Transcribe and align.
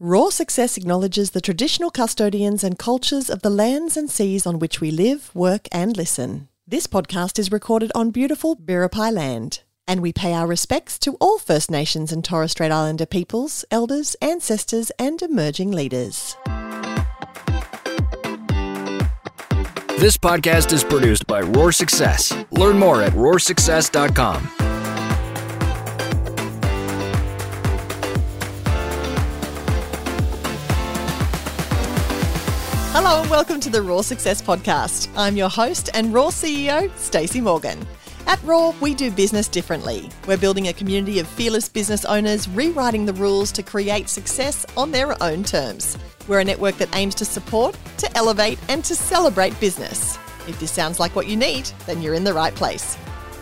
Roar 0.00 0.32
Success 0.32 0.76
acknowledges 0.76 1.30
the 1.30 1.40
traditional 1.40 1.88
custodians 1.88 2.64
and 2.64 2.76
cultures 2.76 3.30
of 3.30 3.42
the 3.42 3.50
lands 3.50 3.96
and 3.96 4.10
seas 4.10 4.44
on 4.44 4.58
which 4.58 4.80
we 4.80 4.90
live, 4.90 5.30
work, 5.34 5.68
and 5.70 5.96
listen. 5.96 6.48
This 6.66 6.88
podcast 6.88 7.38
is 7.38 7.52
recorded 7.52 7.92
on 7.94 8.10
beautiful 8.10 8.56
Biripi 8.56 9.12
land, 9.12 9.62
and 9.86 10.02
we 10.02 10.12
pay 10.12 10.32
our 10.32 10.48
respects 10.48 10.98
to 10.98 11.16
all 11.20 11.38
First 11.38 11.70
Nations 11.70 12.10
and 12.10 12.24
Torres 12.24 12.50
Strait 12.50 12.72
Islander 12.72 13.06
peoples, 13.06 13.64
elders, 13.70 14.16
ancestors, 14.20 14.90
and 14.98 15.22
emerging 15.22 15.70
leaders. 15.70 16.36
This 20.00 20.16
podcast 20.16 20.72
is 20.72 20.82
produced 20.82 21.28
by 21.28 21.40
Roar 21.40 21.70
Success. 21.70 22.36
Learn 22.50 22.80
more 22.80 23.00
at 23.00 23.12
roarsuccess.com. 23.12 24.63
Hello 32.96 33.22
and 33.22 33.28
welcome 33.28 33.58
to 33.58 33.70
the 33.70 33.82
Roar 33.82 34.04
Success 34.04 34.40
Podcast. 34.40 35.08
I'm 35.16 35.36
your 35.36 35.48
host 35.48 35.90
and 35.94 36.14
Roar 36.14 36.30
CEO, 36.30 36.96
Stacey 36.96 37.40
Morgan. 37.40 37.84
At 38.28 38.40
Roar, 38.44 38.72
we 38.80 38.94
do 38.94 39.10
business 39.10 39.48
differently. 39.48 40.08
We're 40.28 40.36
building 40.36 40.68
a 40.68 40.72
community 40.72 41.18
of 41.18 41.26
fearless 41.26 41.68
business 41.68 42.04
owners 42.04 42.48
rewriting 42.48 43.04
the 43.04 43.12
rules 43.14 43.50
to 43.50 43.64
create 43.64 44.08
success 44.08 44.64
on 44.76 44.92
their 44.92 45.20
own 45.20 45.42
terms. 45.42 45.98
We're 46.28 46.38
a 46.38 46.44
network 46.44 46.76
that 46.76 46.94
aims 46.94 47.16
to 47.16 47.24
support, 47.24 47.76
to 47.96 48.16
elevate, 48.16 48.60
and 48.68 48.84
to 48.84 48.94
celebrate 48.94 49.58
business. 49.58 50.16
If 50.46 50.60
this 50.60 50.70
sounds 50.70 51.00
like 51.00 51.16
what 51.16 51.26
you 51.26 51.36
need, 51.36 51.72
then 51.86 52.00
you're 52.00 52.14
in 52.14 52.22
the 52.22 52.32
right 52.32 52.54
place. 52.54 52.96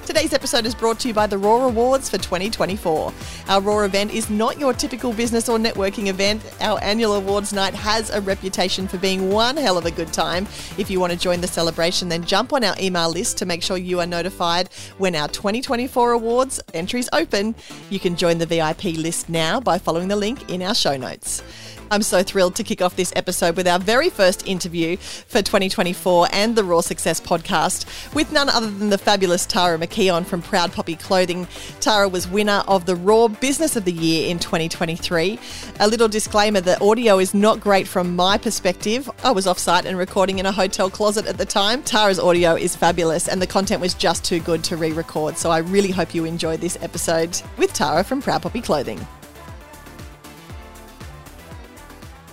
Today's 0.05 0.33
episode 0.33 0.67
is 0.67 0.75
brought 0.75 0.99
to 1.01 1.09
you 1.09 1.15
by 1.15 1.29
the 1.29 1.39
Roar 1.39 1.69
Awards 1.69 2.11
for 2.11 2.19
2024. 2.19 3.13
Our 3.47 3.61
Roar 3.61 3.85
event 3.85 4.13
is 4.13 4.29
not 4.29 4.59
your 4.59 4.73
typical 4.73 5.13
business 5.13 5.49
or 5.49 5.59
networking 5.59 6.09
event. 6.09 6.43
Our 6.61 6.83
annual 6.83 7.15
awards 7.15 7.53
night 7.53 7.73
has 7.75 8.11
a 8.11 8.21
reputation 8.21 8.89
for 8.89 8.99
being 8.99 9.31
one 9.31 9.57
hell 9.57 9.79
of 9.79 9.87
a 9.87 9.93
good 9.93 10.13
time. 10.13 10.49
If 10.77 10.91
you 10.91 10.99
want 10.99 11.13
to 11.13 11.19
join 11.19 11.41
the 11.41 11.47
celebration, 11.47 12.09
then 12.09 12.25
jump 12.25 12.53
on 12.53 12.65
our 12.65 12.75
email 12.81 13.11
list 13.11 13.39
to 13.39 13.47
make 13.47 13.63
sure 13.63 13.77
you 13.77 14.01
are 14.01 14.07
notified 14.07 14.71
when 14.99 15.15
our 15.15 15.29
2024 15.29 16.11
awards 16.11 16.61
entries 16.75 17.09
open. 17.13 17.55
You 17.89 18.01
can 18.01 18.17
join 18.17 18.39
the 18.39 18.47
VIP 18.47 18.85
list 18.97 19.29
now 19.29 19.61
by 19.61 19.79
following 19.79 20.09
the 20.09 20.17
link 20.17 20.51
in 20.51 20.63
our 20.63 20.75
show 20.75 20.97
notes. 20.97 21.45
I'm 21.93 22.01
so 22.01 22.23
thrilled 22.23 22.55
to 22.55 22.65
kick 22.65 22.81
off 22.81 22.97
this 22.97 23.13
episode 23.17 23.55
with 23.55 23.69
our 23.69 23.79
very 23.79 24.09
first 24.09 24.47
interview 24.47 24.97
for 24.97 25.43
2024 25.43 26.29
and 26.33 26.57
the 26.57 26.65
Roar 26.65 26.83
Success 26.83 27.21
podcast 27.21 28.15
with 28.15 28.33
none 28.33 28.49
other 28.49 28.71
than 28.71 28.89
the 28.89 28.97
fabulous 28.97 29.45
Tara 29.45 29.77
McKeon 29.79 30.25
from 30.25 30.41
Proud 30.41 30.73
Poppy 30.73 30.97
Clothing. 30.97 31.47
Tara 31.81 32.09
was 32.09 32.27
winner 32.27 32.65
of 32.67 32.87
the 32.87 32.97
Roar 32.97 33.29
Business 33.29 33.77
of 33.77 33.85
the 33.85 33.93
Year 33.93 34.31
in 34.31 34.39
2023. 34.39 35.39
A 35.81 35.87
little 35.87 36.09
disclaimer 36.09 36.63
the 36.63 36.83
audio 36.83 37.19
is 37.19 37.35
not 37.35 37.61
great 37.61 37.87
from 37.87 38.17
my 38.17 38.39
perspective. 38.39 39.11
I 39.23 39.33
was 39.33 39.45
offsite 39.45 39.85
and 39.85 39.99
recording 39.99 40.39
in 40.39 40.47
a 40.47 40.53
hotel 40.53 40.89
closet 40.89 41.27
at 41.27 41.37
the 41.37 41.45
time. 41.45 41.83
Tara's 41.83 42.19
audio 42.19 42.55
is 42.55 42.75
fabulous 42.75 43.29
and 43.29 43.43
the 43.43 43.47
content 43.47 43.83
was 43.83 43.93
just 43.93 44.25
too 44.25 44.41
good 44.41 44.65
to 44.65 44.79
re 44.79 44.93
record. 44.93 45.37
So 45.37 45.51
I 45.51 45.59
really 45.59 45.91
hope 45.91 46.15
you 46.15 46.25
enjoyed 46.25 46.63
this 46.63 46.79
episode 46.81 47.43
with 47.59 47.75
Tara 47.75 48.03
from 48.03 48.23
Proud 48.23 48.41
Poppy 48.41 48.63
Clothing. 48.63 49.07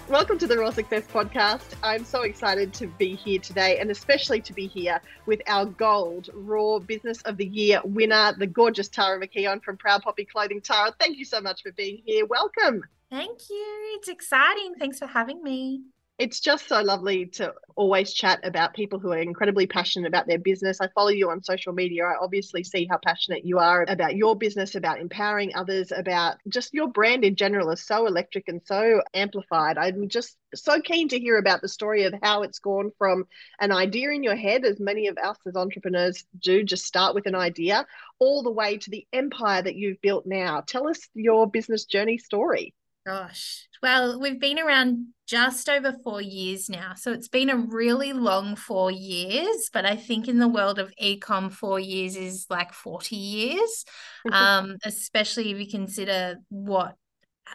Welcome 0.09 0.39
to 0.39 0.47
the 0.47 0.57
Roar 0.57 0.71
Success 0.71 1.03
Podcast. 1.05 1.75
I'm 1.83 2.03
so 2.03 2.23
excited 2.23 2.73
to 2.73 2.87
be 2.87 3.13
here 3.13 3.37
today 3.37 3.77
and 3.77 3.91
especially 3.91 4.41
to 4.41 4.53
be 4.53 4.65
here 4.65 4.99
with 5.27 5.39
our 5.45 5.65
gold 5.65 6.31
Roar 6.33 6.81
Business 6.81 7.21
of 7.21 7.37
the 7.37 7.45
Year 7.45 7.79
winner, 7.83 8.33
the 8.35 8.47
gorgeous 8.47 8.89
Tara 8.89 9.19
McKeon 9.19 9.63
from 9.63 9.77
Proud 9.77 10.01
Poppy 10.01 10.25
Clothing. 10.25 10.61
Tara, 10.61 10.95
thank 10.99 11.19
you 11.19 11.25
so 11.25 11.39
much 11.39 11.61
for 11.61 11.71
being 11.73 12.01
here. 12.03 12.25
Welcome. 12.25 12.81
Thank 13.11 13.51
you. 13.51 13.97
It's 13.97 14.07
exciting. 14.07 14.73
Thanks 14.79 14.97
for 14.97 15.05
having 15.05 15.43
me 15.43 15.83
it's 16.19 16.41
just 16.41 16.67
so 16.67 16.81
lovely 16.81 17.27
to 17.27 17.53
always 17.77 18.13
chat 18.13 18.41
about 18.43 18.73
people 18.73 18.99
who 18.99 19.13
are 19.13 19.19
incredibly 19.19 19.65
passionate 19.65 20.05
about 20.05 20.27
their 20.27 20.37
business. 20.37 20.81
I 20.81 20.89
follow 20.89 21.11
you 21.11 21.29
on 21.29 21.41
social 21.41 21.71
media. 21.71 22.03
I 22.03 22.17
obviously 22.21 22.61
see 22.61 22.85
how 22.91 22.97
passionate 22.97 23.45
you 23.45 23.57
are 23.59 23.85
about 23.87 24.17
your 24.17 24.35
business, 24.35 24.75
about 24.75 24.99
empowering 24.99 25.55
others, 25.55 25.93
about 25.95 26.35
just 26.49 26.73
your 26.73 26.89
brand 26.89 27.23
in 27.23 27.37
general 27.37 27.71
is 27.71 27.85
so 27.85 28.05
electric 28.05 28.49
and 28.49 28.59
so 28.65 29.01
amplified. 29.13 29.77
I'm 29.77 30.09
just 30.09 30.35
so 30.53 30.81
keen 30.81 31.07
to 31.07 31.19
hear 31.19 31.37
about 31.37 31.61
the 31.61 31.69
story 31.69 32.03
of 32.03 32.13
how 32.21 32.41
it's 32.43 32.59
gone 32.59 32.91
from 32.97 33.23
an 33.61 33.71
idea 33.71 34.09
in 34.11 34.21
your 34.21 34.35
head, 34.35 34.65
as 34.65 34.77
many 34.77 35.07
of 35.07 35.17
us 35.17 35.37
as 35.47 35.55
entrepreneurs 35.55 36.25
do, 36.37 36.63
just 36.63 36.85
start 36.85 37.15
with 37.15 37.27
an 37.27 37.35
idea, 37.35 37.85
all 38.19 38.43
the 38.43 38.51
way 38.51 38.77
to 38.77 38.89
the 38.89 39.07
empire 39.13 39.61
that 39.61 39.75
you've 39.75 40.01
built 40.01 40.25
now. 40.25 40.61
Tell 40.67 40.89
us 40.89 40.99
your 41.13 41.47
business 41.49 41.85
journey 41.85 42.17
story. 42.17 42.73
Gosh. 43.09 43.67
Well, 43.81 44.19
we've 44.19 44.39
been 44.39 44.59
around 44.59 45.07
just 45.25 45.67
over 45.67 45.95
four 46.03 46.21
years 46.21 46.69
now. 46.69 46.93
So 46.95 47.11
it's 47.11 47.27
been 47.27 47.49
a 47.49 47.57
really 47.57 48.13
long 48.13 48.55
four 48.55 48.91
years, 48.91 49.69
but 49.73 49.83
I 49.83 49.95
think 49.95 50.27
in 50.27 50.37
the 50.37 50.47
world 50.47 50.77
of 50.77 50.93
ecom, 51.01 51.51
four 51.51 51.79
years 51.79 52.15
is 52.15 52.45
like 52.51 52.71
40 52.71 53.15
years, 53.15 53.85
um, 54.31 54.77
especially 54.85 55.49
if 55.49 55.59
you 55.59 55.67
consider 55.67 56.37
what 56.49 56.95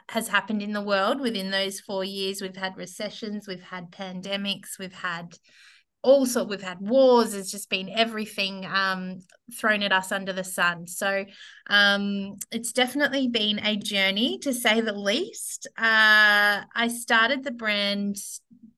has 0.08 0.26
happened 0.26 0.60
in 0.60 0.72
the 0.72 0.80
world 0.80 1.20
within 1.20 1.52
those 1.52 1.78
four 1.78 2.02
years. 2.02 2.42
We've 2.42 2.56
had 2.56 2.76
recessions, 2.76 3.46
we've 3.46 3.62
had 3.62 3.92
pandemics, 3.92 4.76
we've 4.80 4.92
had 4.92 5.36
also 6.04 6.44
we've 6.44 6.62
had 6.62 6.78
wars 6.80 7.32
there's 7.32 7.50
just 7.50 7.70
been 7.70 7.88
everything 7.88 8.66
um, 8.66 9.18
thrown 9.58 9.82
at 9.82 9.92
us 9.92 10.12
under 10.12 10.32
the 10.32 10.44
sun. 10.44 10.86
So 10.86 11.24
um, 11.68 12.36
it's 12.52 12.72
definitely 12.72 13.28
been 13.28 13.58
a 13.58 13.76
journey 13.76 14.38
to 14.38 14.52
say 14.52 14.80
the 14.80 14.92
least. 14.92 15.66
Uh, 15.78 16.62
i 16.74 16.88
started 16.88 17.42
the 17.42 17.50
brand 17.50 18.16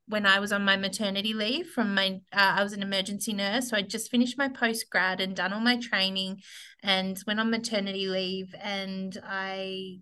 when 0.09 0.25
i 0.25 0.38
was 0.38 0.53
on 0.53 0.65
my 0.65 0.76
maternity 0.76 1.34
leave 1.34 1.66
from 1.66 1.92
my 1.92 2.20
uh, 2.32 2.54
i 2.59 2.62
was 2.62 2.72
an 2.72 2.82
emergency 2.82 3.32
nurse. 3.32 3.70
So 3.70 3.76
i 3.76 3.82
just 3.82 4.10
finished 4.10 4.38
my 4.38 4.48
post 4.48 4.88
grad 4.88 5.20
and 5.20 5.34
done 5.34 5.53
all 5.53 5.60
my 5.60 5.78
training 5.78 6.41
and 6.82 7.20
went 7.26 7.41
on 7.41 7.50
maternity 7.50 8.06
leave. 8.06 8.54
And 8.62 9.19
i 9.25 9.98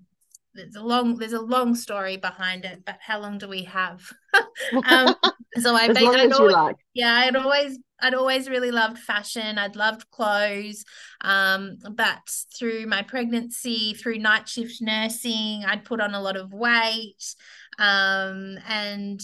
there's 0.55 0.77
a 0.77 0.83
long 0.83 1.17
there's 1.17 1.33
a 1.33 1.41
long 1.41 1.75
story 1.75 2.17
behind 2.17 2.65
it 2.65 2.83
but 2.85 2.97
how 3.01 3.21
long 3.21 3.39
do 3.39 3.49
we 3.49 3.65
have 3.65 4.01
um, 4.87 5.15
so 5.59 5.75
i 5.75 5.87
as 5.87 5.97
always, 5.99 6.53
like. 6.53 6.77
yeah 6.95 7.15
i'd 7.25 7.37
always 7.37 7.79
i'd 8.01 8.15
always 8.15 8.49
really 8.49 8.71
loved 8.71 8.99
fashion 8.99 9.59
i'd 9.59 9.77
loved 9.77 10.09
clothes 10.11 10.85
um, 11.23 11.77
but 11.93 12.21
through 12.59 12.87
my 12.87 13.03
pregnancy 13.03 13.95
through 13.95 14.19
night 14.19 14.49
shift 14.49 14.81
nursing 14.81 15.65
i'd 15.67 15.85
put 15.85 16.01
on 16.01 16.15
a 16.15 16.23
lot 16.23 16.37
of 16.37 16.53
weight 16.53 17.35
um, 17.79 18.57
and 18.69 19.21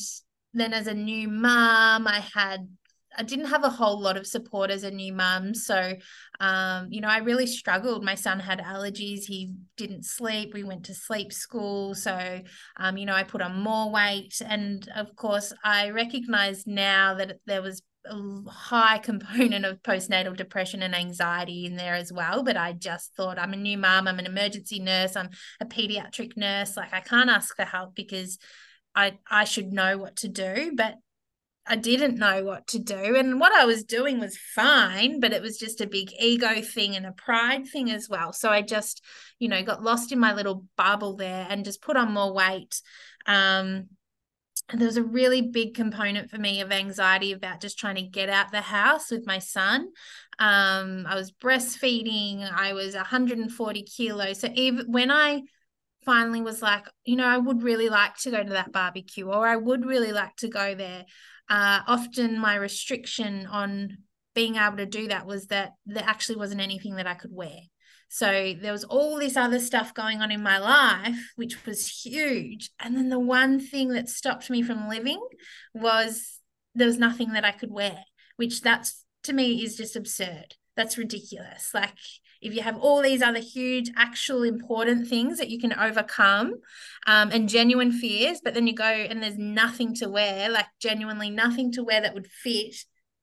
then 0.54 0.72
as 0.72 0.86
a 0.86 0.94
new 0.94 1.28
mom 1.28 2.06
i 2.06 2.22
had 2.34 2.68
I 3.16 3.22
didn't 3.22 3.46
have 3.46 3.64
a 3.64 3.70
whole 3.70 4.00
lot 4.00 4.16
of 4.16 4.26
support 4.26 4.70
as 4.70 4.84
a 4.84 4.90
new 4.90 5.12
mum. 5.12 5.54
So, 5.54 5.94
um, 6.38 6.88
you 6.90 7.00
know, 7.00 7.08
I 7.08 7.18
really 7.18 7.46
struggled. 7.46 8.04
My 8.04 8.14
son 8.14 8.40
had 8.40 8.60
allergies. 8.60 9.24
He 9.24 9.54
didn't 9.76 10.04
sleep. 10.04 10.54
We 10.54 10.64
went 10.64 10.84
to 10.86 10.94
sleep 10.94 11.32
school. 11.32 11.94
So, 11.94 12.40
um, 12.76 12.96
you 12.96 13.06
know, 13.06 13.14
I 13.14 13.24
put 13.24 13.42
on 13.42 13.60
more 13.60 13.90
weight. 13.90 14.40
And 14.44 14.88
of 14.94 15.14
course, 15.16 15.52
I 15.64 15.90
recognize 15.90 16.66
now 16.66 17.14
that 17.14 17.38
there 17.46 17.62
was 17.62 17.82
a 18.06 18.50
high 18.50 18.98
component 19.02 19.64
of 19.64 19.82
postnatal 19.82 20.36
depression 20.36 20.82
and 20.82 20.94
anxiety 20.94 21.66
in 21.66 21.76
there 21.76 21.94
as 21.94 22.12
well. 22.12 22.42
But 22.42 22.56
I 22.56 22.72
just 22.72 23.14
thought, 23.16 23.38
I'm 23.38 23.52
a 23.52 23.56
new 23.56 23.78
mum. 23.78 24.06
I'm 24.06 24.18
an 24.18 24.26
emergency 24.26 24.78
nurse. 24.78 25.16
I'm 25.16 25.30
a 25.60 25.66
pediatric 25.66 26.36
nurse. 26.36 26.76
Like, 26.76 26.94
I 26.94 27.00
can't 27.00 27.30
ask 27.30 27.54
for 27.56 27.64
help 27.64 27.94
because 27.94 28.38
I, 28.94 29.18
I 29.28 29.44
should 29.44 29.72
know 29.72 29.98
what 29.98 30.16
to 30.16 30.28
do. 30.28 30.72
But 30.74 30.94
I 31.66 31.76
didn't 31.76 32.18
know 32.18 32.42
what 32.42 32.66
to 32.68 32.78
do. 32.78 33.16
And 33.16 33.38
what 33.38 33.52
I 33.52 33.64
was 33.64 33.84
doing 33.84 34.18
was 34.18 34.36
fine, 34.36 35.20
but 35.20 35.32
it 35.32 35.42
was 35.42 35.58
just 35.58 35.80
a 35.80 35.86
big 35.86 36.10
ego 36.18 36.62
thing 36.62 36.96
and 36.96 37.06
a 37.06 37.12
pride 37.12 37.68
thing 37.68 37.90
as 37.90 38.08
well. 38.08 38.32
So 38.32 38.50
I 38.50 38.62
just, 38.62 39.04
you 39.38 39.48
know, 39.48 39.62
got 39.62 39.82
lost 39.82 40.10
in 40.10 40.18
my 40.18 40.34
little 40.34 40.64
bubble 40.76 41.16
there 41.16 41.46
and 41.48 41.64
just 41.64 41.82
put 41.82 41.96
on 41.96 42.12
more 42.12 42.32
weight. 42.32 42.80
Um, 43.26 43.88
and 44.68 44.80
there 44.80 44.86
was 44.86 44.96
a 44.96 45.02
really 45.02 45.42
big 45.42 45.74
component 45.74 46.30
for 46.30 46.38
me 46.38 46.60
of 46.60 46.72
anxiety 46.72 47.32
about 47.32 47.60
just 47.60 47.78
trying 47.78 47.96
to 47.96 48.02
get 48.02 48.28
out 48.28 48.52
the 48.52 48.60
house 48.60 49.10
with 49.10 49.26
my 49.26 49.38
son. 49.38 49.88
Um, 50.38 51.06
I 51.08 51.14
was 51.14 51.32
breastfeeding, 51.32 52.48
I 52.50 52.72
was 52.72 52.94
140 52.94 53.82
kilos. 53.82 54.40
So 54.40 54.48
even 54.54 54.90
when 54.90 55.10
I 55.10 55.42
finally 56.04 56.40
was 56.40 56.62
like, 56.62 56.86
you 57.04 57.16
know, 57.16 57.26
I 57.26 57.36
would 57.36 57.62
really 57.62 57.88
like 57.88 58.16
to 58.18 58.30
go 58.30 58.42
to 58.42 58.50
that 58.50 58.72
barbecue 58.72 59.26
or 59.26 59.46
I 59.46 59.56
would 59.56 59.84
really 59.84 60.12
like 60.12 60.36
to 60.36 60.48
go 60.48 60.74
there 60.74 61.04
uh, 61.50 61.80
often 61.86 62.38
my 62.38 62.54
restriction 62.54 63.46
on 63.46 63.98
being 64.34 64.56
able 64.56 64.78
to 64.78 64.86
do 64.86 65.08
that 65.08 65.26
was 65.26 65.48
that 65.48 65.72
there 65.84 66.04
actually 66.06 66.36
wasn't 66.36 66.60
anything 66.60 66.94
that 66.96 67.06
I 67.06 67.14
could 67.14 67.32
wear. 67.32 67.58
So 68.08 68.54
there 68.60 68.72
was 68.72 68.84
all 68.84 69.18
this 69.18 69.36
other 69.36 69.60
stuff 69.60 69.92
going 69.92 70.20
on 70.20 70.32
in 70.32 70.42
my 70.42 70.58
life, 70.58 71.32
which 71.36 71.66
was 71.66 71.86
huge. 71.86 72.70
And 72.80 72.96
then 72.96 73.08
the 73.08 73.20
one 73.20 73.60
thing 73.60 73.88
that 73.90 74.08
stopped 74.08 74.50
me 74.50 74.62
from 74.62 74.88
living 74.88 75.20
was 75.74 76.40
there 76.74 76.86
was 76.86 76.98
nothing 76.98 77.32
that 77.32 77.44
I 77.44 77.52
could 77.52 77.70
wear, 77.70 77.98
which 78.36 78.62
that's 78.62 79.04
to 79.24 79.32
me 79.32 79.62
is 79.62 79.76
just 79.76 79.96
absurd 79.96 80.54
that's 80.80 80.98
ridiculous. 80.98 81.70
Like 81.74 81.96
if 82.40 82.54
you 82.54 82.62
have 82.62 82.76
all 82.76 83.02
these 83.02 83.22
other 83.22 83.40
huge, 83.40 83.90
actual 83.96 84.42
important 84.42 85.08
things 85.08 85.38
that 85.38 85.50
you 85.50 85.60
can 85.60 85.72
overcome 85.72 86.54
um, 87.06 87.30
and 87.30 87.48
genuine 87.48 87.92
fears, 87.92 88.40
but 88.42 88.54
then 88.54 88.66
you 88.66 88.74
go 88.74 88.84
and 88.84 89.22
there's 89.22 89.38
nothing 89.38 89.94
to 89.96 90.08
wear, 90.08 90.48
like 90.48 90.66
genuinely 90.80 91.30
nothing 91.30 91.72
to 91.72 91.84
wear 91.84 92.00
that 92.00 92.14
would 92.14 92.28
fit, 92.28 92.76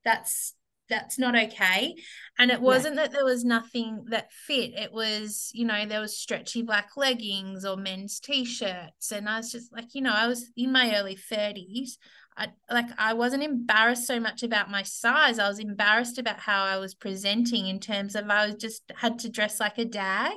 that's 0.04 0.54
that's 0.90 1.20
not 1.20 1.36
okay 1.36 1.96
and 2.40 2.52
it 2.52 2.62
wasn't 2.62 2.96
yeah. 2.96 3.04
that 3.04 3.12
there 3.12 3.26
was 3.26 3.44
nothing 3.44 4.06
that 4.10 4.32
fit 4.32 4.74
it 4.74 4.92
was 4.92 5.52
you 5.54 5.66
know 5.66 5.86
there 5.86 6.00
was 6.00 6.18
stretchy 6.18 6.62
black 6.62 6.92
leggings 6.96 7.66
or 7.66 7.76
men's 7.76 8.20
t-shirts 8.20 9.12
and 9.12 9.28
i 9.28 9.38
was 9.38 9.52
just 9.52 9.72
like 9.74 9.94
you 9.94 10.02
know 10.02 10.14
i 10.14 10.28
was 10.28 10.50
in 10.56 10.72
my 10.72 10.96
early 10.96 11.18
30s 11.30 11.98
I 12.38 12.50
like 12.72 12.86
I 13.00 13.14
wasn't 13.14 13.44
embarrassed 13.44 14.06
so 14.06 14.20
much 14.20 14.44
about 14.44 14.70
my 14.70 14.84
size. 14.84 15.40
I 15.40 15.50
was 15.50 15.58
embarrassed 15.58 16.20
about 16.20 16.40
how 16.40 16.64
I 16.64 16.78
was 16.78 16.94
presenting 16.94 17.68
in 17.68 17.80
terms 17.80 18.16
of 18.16 18.30
I 18.30 18.46
was 18.46 18.56
just 18.56 18.84
had 18.96 19.18
to 19.20 19.30
dress 19.30 19.60
like 19.60 19.80
a 19.80 19.86
dag. 19.86 20.36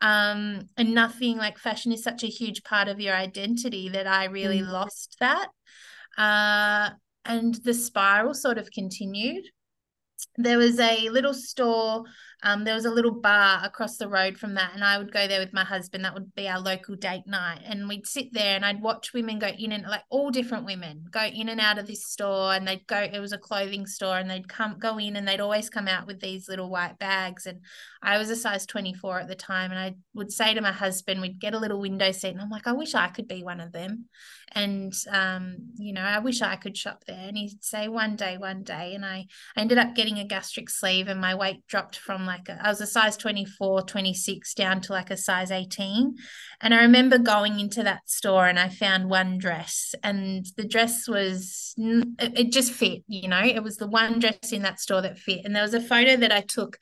Um, 0.00 0.68
and 0.76 0.94
nothing 0.94 1.36
like 1.36 1.58
fashion 1.58 1.92
is 1.92 2.02
such 2.02 2.22
a 2.22 2.28
huge 2.28 2.62
part 2.64 2.88
of 2.88 3.00
your 3.00 3.14
identity 3.14 3.88
that 3.90 4.06
I 4.06 4.24
really 4.26 4.60
mm. 4.60 4.70
lost 4.70 5.16
that. 5.20 5.48
Uh, 6.16 6.90
and 7.24 7.54
the 7.56 7.74
spiral 7.74 8.34
sort 8.34 8.58
of 8.58 8.70
continued. 8.70 9.44
There 10.36 10.58
was 10.58 10.78
a 10.78 11.08
little 11.10 11.34
store 11.34 12.04
um, 12.46 12.62
there 12.62 12.74
was 12.74 12.84
a 12.84 12.90
little 12.90 13.10
bar 13.10 13.60
across 13.64 13.96
the 13.96 14.08
road 14.08 14.38
from 14.38 14.54
that, 14.54 14.70
and 14.72 14.84
I 14.84 14.98
would 14.98 15.12
go 15.12 15.26
there 15.26 15.40
with 15.40 15.52
my 15.52 15.64
husband. 15.64 16.04
That 16.04 16.14
would 16.14 16.32
be 16.36 16.46
our 16.46 16.60
local 16.60 16.94
date 16.94 17.26
night, 17.26 17.62
and 17.64 17.88
we'd 17.88 18.06
sit 18.06 18.32
there 18.32 18.54
and 18.54 18.64
I'd 18.64 18.80
watch 18.80 19.12
women 19.12 19.40
go 19.40 19.48
in 19.48 19.72
and 19.72 19.84
like 19.84 20.04
all 20.10 20.30
different 20.30 20.64
women 20.64 21.06
go 21.10 21.24
in 21.24 21.48
and 21.48 21.60
out 21.60 21.78
of 21.78 21.88
this 21.88 22.06
store, 22.06 22.54
and 22.54 22.66
they'd 22.66 22.86
go. 22.86 22.98
It 22.98 23.18
was 23.18 23.32
a 23.32 23.38
clothing 23.38 23.84
store, 23.84 24.18
and 24.18 24.30
they'd 24.30 24.48
come 24.48 24.78
go 24.78 24.96
in, 24.98 25.16
and 25.16 25.26
they'd 25.26 25.40
always 25.40 25.68
come 25.68 25.88
out 25.88 26.06
with 26.06 26.20
these 26.20 26.48
little 26.48 26.70
white 26.70 26.98
bags. 27.00 27.46
And 27.46 27.62
I 28.00 28.16
was 28.18 28.30
a 28.30 28.36
size 28.36 28.64
twenty 28.64 28.94
four 28.94 29.18
at 29.18 29.26
the 29.26 29.34
time, 29.34 29.72
and 29.72 29.80
I 29.80 29.96
would 30.14 30.30
say 30.30 30.54
to 30.54 30.60
my 30.60 30.70
husband, 30.70 31.20
we'd 31.20 31.40
get 31.40 31.54
a 31.54 31.58
little 31.58 31.80
window 31.80 32.12
seat, 32.12 32.28
and 32.28 32.40
I'm 32.40 32.50
like, 32.50 32.68
I 32.68 32.72
wish 32.72 32.94
I 32.94 33.08
could 33.08 33.26
be 33.26 33.42
one 33.42 33.58
of 33.58 33.72
them, 33.72 34.04
and 34.52 34.94
um, 35.10 35.56
you 35.78 35.92
know, 35.92 36.02
I 36.02 36.20
wish 36.20 36.42
I 36.42 36.54
could 36.54 36.76
shop 36.76 37.02
there. 37.08 37.26
And 37.26 37.36
he'd 37.36 37.64
say, 37.64 37.88
one 37.88 38.14
day, 38.14 38.38
one 38.38 38.62
day, 38.62 38.94
and 38.94 39.04
I, 39.04 39.26
I 39.56 39.60
ended 39.62 39.78
up 39.78 39.96
getting 39.96 40.18
a 40.18 40.24
gastric 40.24 40.70
sleeve, 40.70 41.08
and 41.08 41.20
my 41.20 41.34
weight 41.34 41.66
dropped 41.66 41.96
from 41.96 42.24
like 42.24 42.35
like 42.36 42.58
I 42.60 42.68
was 42.68 42.80
a 42.80 42.86
size 42.86 43.16
24, 43.16 43.82
26 43.82 44.54
down 44.54 44.80
to 44.82 44.92
like 44.92 45.10
a 45.10 45.16
size 45.16 45.50
18. 45.50 46.16
And 46.60 46.74
I 46.74 46.82
remember 46.82 47.18
going 47.18 47.60
into 47.60 47.82
that 47.82 48.08
store 48.08 48.46
and 48.46 48.58
I 48.58 48.68
found 48.68 49.10
one 49.10 49.38
dress 49.38 49.94
and 50.02 50.46
the 50.56 50.66
dress 50.66 51.08
was, 51.08 51.74
it 51.76 52.52
just 52.52 52.72
fit, 52.72 53.02
you 53.08 53.28
know, 53.28 53.42
it 53.42 53.62
was 53.62 53.76
the 53.76 53.88
one 53.88 54.18
dress 54.18 54.52
in 54.52 54.62
that 54.62 54.80
store 54.80 55.02
that 55.02 55.18
fit. 55.18 55.44
And 55.44 55.54
there 55.54 55.62
was 55.62 55.74
a 55.74 55.80
photo 55.80 56.16
that 56.16 56.32
I 56.32 56.40
took 56.40 56.78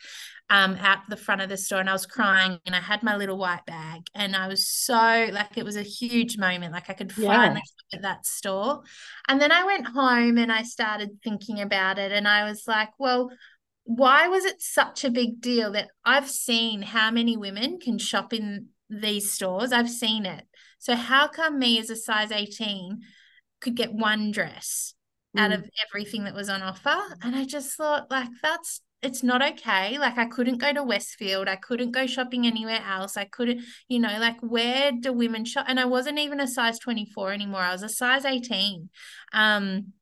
um, 0.51 0.77
out 0.81 0.99
the 1.09 1.17
front 1.17 1.41
of 1.41 1.49
the 1.49 1.57
store 1.57 1.81
and 1.81 1.89
I 1.89 1.95
was 1.95 2.07
crying 2.07 2.59
and 2.67 2.77
I 2.77 2.81
had 2.81 3.03
my 3.03 3.17
little 3.17 3.39
white 3.39 3.65
bag 3.67 4.03
and 4.15 4.37
I 4.37 4.47
was 4.47 4.69
so 4.69 5.29
like 5.33 5.57
it 5.57 5.65
was 5.65 5.77
a 5.77 5.83
huge 5.83 6.37
moment 6.37 6.75
like 6.75 6.91
I 6.91 6.93
could 6.93 7.13
finally 7.13 7.63
yeah. 7.91 7.97
at 7.97 8.03
that 8.03 8.27
store 8.27 8.83
and 9.27 9.41
then 9.41 9.51
I 9.51 9.65
went 9.65 9.87
home 9.87 10.37
and 10.37 10.53
I 10.53 10.63
started 10.63 11.19
thinking 11.25 11.63
about 11.63 11.99
it 11.99 12.13
and 12.13 12.29
I 12.29 12.45
was 12.45 12.65
like 12.67 12.91
well 12.99 13.31
why 13.85 14.29
was 14.29 14.45
it 14.45 14.61
such 14.61 15.05
a 15.05 15.11
big 15.11 15.41
deal 15.41 15.73
that 15.73 15.89
I've 16.05 16.29
seen 16.29 16.83
how 16.83 17.11
many 17.11 17.37
women 17.37 17.79
can 17.79 17.99
shop 17.99 18.33
in 18.33 18.69
these 18.89 19.31
stores? 19.31 19.73
I've 19.73 19.91
seen 19.91 20.27
it. 20.27 20.45
So 20.79 20.95
how 20.95 21.29
come 21.29 21.59
me 21.59 21.79
as 21.79 21.91
a 21.91 21.97
size 21.97 22.33
18 22.33 23.01
could 23.61 23.75
get 23.75 23.93
one 23.93 24.31
dress 24.31 24.95
mm. 25.37 25.41
out 25.41 25.53
of 25.53 25.69
everything 25.87 26.25
that 26.25 26.35
was 26.35 26.49
on 26.49 26.63
offer? 26.63 26.97
And 27.23 27.37
I 27.37 27.45
just 27.45 27.77
thought 27.77 28.11
like 28.11 28.29
that's 28.43 28.81
it's 29.03 29.23
not 29.23 29.43
okay. 29.43 29.99
Like 29.99 30.17
I 30.17 30.25
couldn't 30.25 30.63
go 30.63 30.73
to 30.73 30.83
Westfield. 30.83 31.47
I 31.47 31.57
couldn't 31.57 31.91
go 31.91 32.07
shopping 32.07 32.47
anywhere 32.47 32.83
else. 32.89 33.19
I 33.19 33.27
couldn't, 33.27 33.61
you 33.87 33.99
know, 33.99 34.17
like 34.19 34.41
where 34.41 34.93
do 34.93 35.13
women 35.13 35.45
shop? 35.45 35.67
And 35.69 35.79
I 35.79 35.85
wasn't 35.85 36.19
even 36.19 36.41
a 36.41 36.49
size 36.49 36.79
24 36.79 37.33
anymore. 37.33 37.61
I 37.61 37.73
was 37.73 37.83
a 37.83 37.89
size 37.91 38.25
18. 38.25 38.89
Um, 39.35 39.93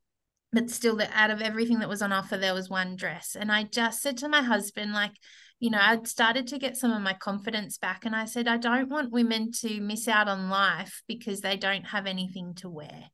but 0.53 0.71
still 0.71 0.97
that 0.97 1.11
out 1.15 1.31
of 1.31 1.41
everything 1.41 1.79
that 1.79 1.89
was 1.89 2.03
on 2.03 2.13
offer 2.13 2.37
there 2.37 2.55
was 2.55 2.69
one 2.69 2.97
dress. 2.97 3.37
And 3.39 3.51
i 3.51 3.65
just 3.65 4.03
said 4.03 4.17
to 4.19 4.29
my 4.29 4.43
husband 4.43 4.93
like 4.93 5.13
you 5.59 5.71
know 5.71 5.79
i'd 5.81 6.07
started 6.07 6.47
to 6.49 6.59
get 6.59 6.77
some 6.77 6.93
of 6.93 7.03
my 7.03 7.15
confidence 7.15 7.79
back 7.79 8.05
and 8.05 8.17
i 8.17 8.25
said 8.25 8.49
i 8.49 8.57
don't 8.57 8.91
want 8.91 9.13
women 9.13 9.53
to 9.61 9.81
miss 9.81 10.09
out 10.09 10.29
on 10.29 10.51
life 10.51 11.03
because 11.07 11.41
they 11.41 11.57
don't 11.57 11.87
have 11.87 12.07
anything 12.07 12.55
to 12.57 12.69
wear. 12.69 13.05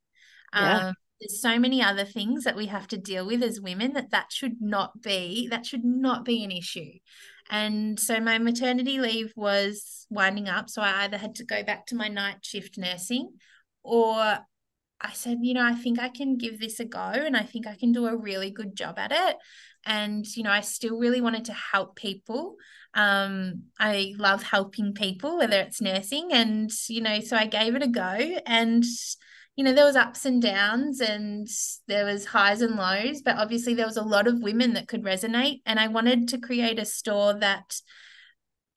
Yeah. 0.55 0.89
um, 0.89 0.95
there's 1.21 1.43
so 1.43 1.59
many 1.59 1.83
other 1.83 2.05
things 2.05 2.45
that 2.45 2.57
we 2.57 2.67
have 2.67 2.87
to 2.89 2.97
deal 2.97 3.27
with 3.27 3.43
as 3.43 3.61
women 3.61 3.93
that 3.95 4.13
that 4.13 4.31
should 4.31 4.61
not 4.61 5.03
be 5.03 5.49
that 5.51 5.67
should 5.67 5.85
not 5.85 6.25
be 6.25 6.45
an 6.45 6.51
issue. 6.51 6.93
And 7.51 7.99
so 7.99 8.21
my 8.21 8.39
maternity 8.39 8.99
leave 8.99 9.33
was 9.35 10.07
winding 10.11 10.49
up 10.49 10.71
so 10.71 10.81
i 10.81 11.05
either 11.05 11.19
had 11.19 11.35
to 11.37 11.45
go 11.45 11.63
back 11.63 11.87
to 11.87 11.97
my 11.97 12.09
night 12.09 12.39
shift 12.43 12.79
nursing 12.79 13.31
or 13.83 14.39
I 15.01 15.13
said, 15.13 15.39
you 15.43 15.55
know, 15.55 15.65
I 15.65 15.75
think 15.75 15.99
I 15.99 16.09
can 16.09 16.37
give 16.37 16.59
this 16.59 16.81
a 16.81 16.85
go 16.85 16.99
and 16.99 17.37
I 17.37 17.43
think 17.43 17.67
I 17.67 17.77
can 17.77 17.93
do 17.93 18.07
a 18.07 18.17
really 18.17 18.51
good 18.51 18.75
job 18.75 18.99
at 18.99 19.13
it. 19.13 19.37
And, 19.87 20.27
you 20.37 20.43
know, 20.43 20.51
I 20.51 20.61
still 20.61 20.99
really 20.99 21.21
wanted 21.21 21.45
to 21.47 21.53
help 21.53 21.97
people. 21.97 22.57
Um, 22.95 23.65
I 23.79 24.15
love 24.19 24.43
helping 24.43 24.95
people, 24.95 25.39
whether 25.39 25.61
it's 25.61 25.81
nursing. 25.81 26.31
And, 26.33 26.71
you 26.89 27.01
know, 27.01 27.21
so 27.21 27.37
I 27.37 27.47
gave 27.47 27.77
it 27.77 27.83
a 27.83 27.89
go. 27.89 28.39
And, 28.45 28.85
you 29.55 29.65
know, 29.65 29.73
there 29.73 29.85
was 29.85 29.97
ups 29.97 30.25
and 30.25 30.43
downs 30.43 31.01
and 31.01 31.47
there 31.87 32.05
was 32.05 32.27
highs 32.27 32.61
and 32.61 32.75
lows, 32.75 33.23
but 33.23 33.37
obviously 33.37 33.75
there 33.75 33.87
was 33.87 33.97
a 33.97 34.03
lot 34.03 34.27
of 34.27 34.43
women 34.43 34.75
that 34.75 34.89
could 34.89 35.05
resonate. 35.05 35.61
And 35.65 35.79
I 35.79 35.89
wanted 35.89 36.29
to 36.29 36.39
create 36.39 36.79
a 36.81 36.85
store 36.85 37.35
that 37.39 37.81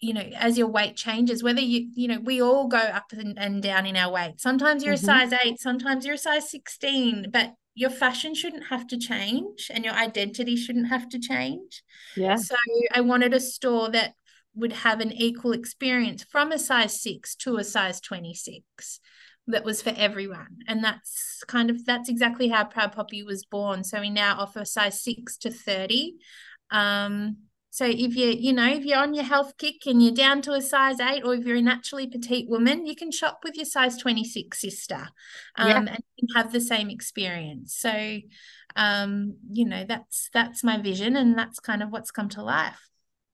you 0.02 0.14
know 0.14 0.28
as 0.36 0.58
your 0.58 0.68
weight 0.68 0.96
changes 0.96 1.44
whether 1.44 1.62
you 1.62 1.88
you 1.94 2.08
know 2.08 2.20
we 2.20 2.42
all 2.42 2.68
go 2.68 2.78
up 2.78 3.14
and, 3.14 3.38
and 3.40 3.64
down 3.64 3.86
in 3.86 3.96
our 3.96 4.12
weight. 4.12 4.42
Sometimes 4.42 4.84
you're 4.84 4.96
mm-hmm. 4.96 5.10
a 5.10 5.30
size 5.30 5.34
8 5.46 5.60
sometimes 5.60 6.06
you're 6.06 6.16
a 6.16 6.18
size 6.18 6.50
16 6.50 7.28
but 7.32 7.54
your 7.74 7.90
fashion 7.90 8.36
shouldn't 8.36 8.68
have 8.68 8.86
to 8.88 8.98
change 8.98 9.72
and 9.74 9.86
your 9.86 9.94
identity 9.94 10.56
shouldn't 10.56 10.90
have 10.90 11.08
to 11.10 11.20
change. 11.20 11.84
Yeah. 12.18 12.36
So 12.36 12.56
i 12.94 13.00
wanted 13.00 13.34
a 13.34 13.40
store 13.40 13.90
that 13.92 14.16
would 14.54 14.74
have 14.74 15.00
an 15.00 15.14
equal 15.14 15.54
experience 15.54 16.24
from 16.24 16.52
a 16.52 16.60
size 16.60 17.02
6 17.02 17.36
to 17.36 17.58
a 17.58 17.64
size 17.64 18.02
26 18.02 19.00
that 19.48 19.64
was 19.64 19.82
for 19.82 19.94
everyone. 19.96 20.60
And 20.68 20.84
that's 20.84 21.44
kind 21.48 21.70
of 21.70 21.86
that's 21.86 22.10
exactly 22.10 22.50
how 22.50 22.66
proud 22.66 22.92
poppy 22.92 23.24
was 23.24 23.46
born. 23.46 23.84
So 23.84 24.02
we 24.02 24.10
now 24.10 24.38
offer 24.40 24.66
size 24.66 25.02
6 25.02 25.38
to 25.38 25.52
30 25.52 26.16
um 26.72 27.38
so 27.72 27.86
if 27.86 28.18
you 28.18 28.28
you 28.28 28.52
know 28.52 28.68
if 28.68 28.84
you're 28.84 29.00
on 29.00 29.14
your 29.14 29.24
health 29.24 29.58
kick 29.58 29.86
and 29.86 30.04
you're 30.04 30.14
down 30.14 30.42
to 30.44 30.52
a 30.52 30.62
size 30.62 31.00
eight, 31.00 31.24
or 31.24 31.34
if 31.34 31.46
you're 31.46 31.56
a 31.56 31.62
naturally 31.62 32.06
petite 32.06 32.50
woman, 32.50 32.86
you 32.86 32.98
can 32.98 33.12
shop 33.12 33.40
with 33.46 33.56
your 33.56 33.66
size 33.66 33.98
26 33.98 34.60
sister, 34.60 35.08
um, 35.56 35.88
yeah. 35.88 35.96
and 35.96 36.30
have 36.36 36.52
the 36.52 36.60
same 36.60 36.90
experience. 36.90 37.74
So, 37.74 38.20
um, 38.76 39.38
you 39.50 39.66
know 39.66 39.86
that's 39.88 40.30
that's 40.34 40.66
my 40.66 40.82
vision, 40.82 41.16
and 41.16 41.38
that's 41.38 41.62
kind 41.62 41.82
of 41.82 41.92
what's 41.92 42.12
come 42.12 42.28
to 42.30 42.44
life. 42.44 42.91